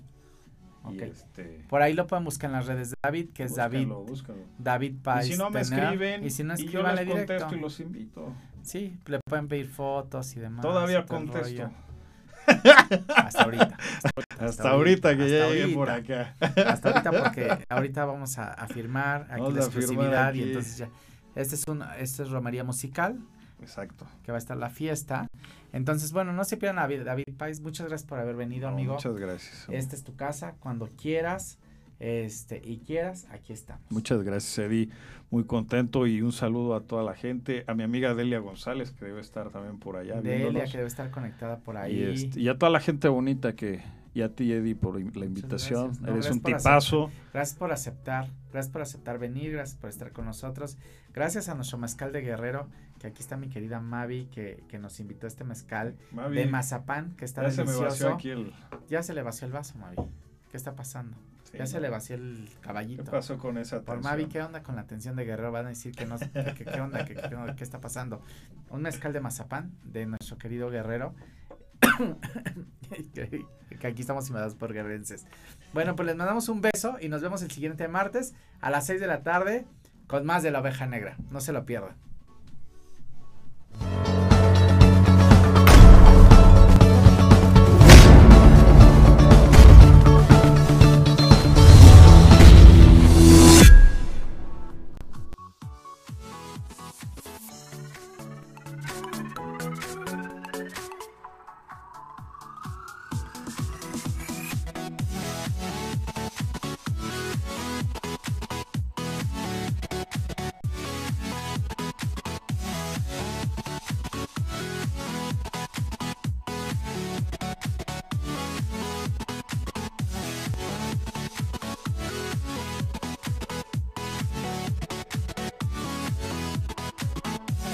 [1.00, 1.64] este...
[1.70, 3.88] Por ahí lo pueden buscar en las redes de David, que es David.
[4.60, 5.30] David Pais.
[5.30, 8.34] Y si no me escriben, y si no y yo les contesto y los invito.
[8.62, 10.64] Sí, le pueden pedir fotos y demás.
[10.64, 11.72] Todavía contesto.
[13.16, 13.78] Hasta ahorita.
[14.39, 16.36] Hasta, ahorita, que ya llegue por acá.
[16.39, 20.89] Hasta ahorita porque ahorita vamos a, firmar aquí la exclusividad y entonces ya.
[21.36, 23.20] Este es un, este es romería musical.
[23.62, 24.06] Exacto.
[24.24, 25.28] Que va a estar la fiesta.
[25.74, 27.62] Entonces, bueno, no se pierdan a David, Pais.
[27.62, 28.93] Muchas gracias por haber venido, amigo.
[28.93, 29.66] Muchas gracias.
[29.70, 30.56] Esta es tu casa.
[30.60, 31.58] Cuando quieras
[32.00, 33.84] este y quieras, aquí estamos.
[33.89, 34.89] Muchas gracias, Eddie.
[35.30, 37.64] Muy contento y un saludo a toda la gente.
[37.68, 40.22] A mi amiga Delia González, que debe estar también por allá.
[40.22, 42.04] Delia, que debe estar conectada por ahí.
[42.04, 43.82] Este, y, a toda la gente bonita que,
[44.14, 45.93] y a ti, Eddie, por la invitación.
[46.08, 47.12] Eres un tipazo.
[47.34, 50.78] gracias por aceptar, gracias por aceptar venir, gracias por estar con nosotros.
[51.14, 52.68] Gracias a nuestro mezcal de Guerrero,
[53.00, 55.96] que aquí está mi querida Mavi, que, que nos invitó a este mezcal
[56.32, 58.18] de mazapán, que está ya delicioso.
[58.89, 59.98] Ya se le vació el vaso, Mavi.
[60.52, 61.18] ¿Qué está pasando?
[61.58, 63.03] Ya se le vació el caballito.
[63.03, 65.51] ¿Qué pasó con esa Por Mavi, ¿qué onda con la atención de Guerrero?
[65.51, 68.22] Van a decir que no, que, qué onda, que, qué está pasando.
[68.70, 71.14] Un mezcal de mazapán de nuestro querido Guerrero.
[73.14, 75.26] que aquí estamos invadados por guerrerenses.
[75.74, 78.99] Bueno, pues les mandamos un beso y nos vemos el siguiente martes a las 6
[79.01, 79.66] de la tarde
[80.08, 81.18] con más de la oveja negra.
[81.32, 82.05] No se lo pierdan.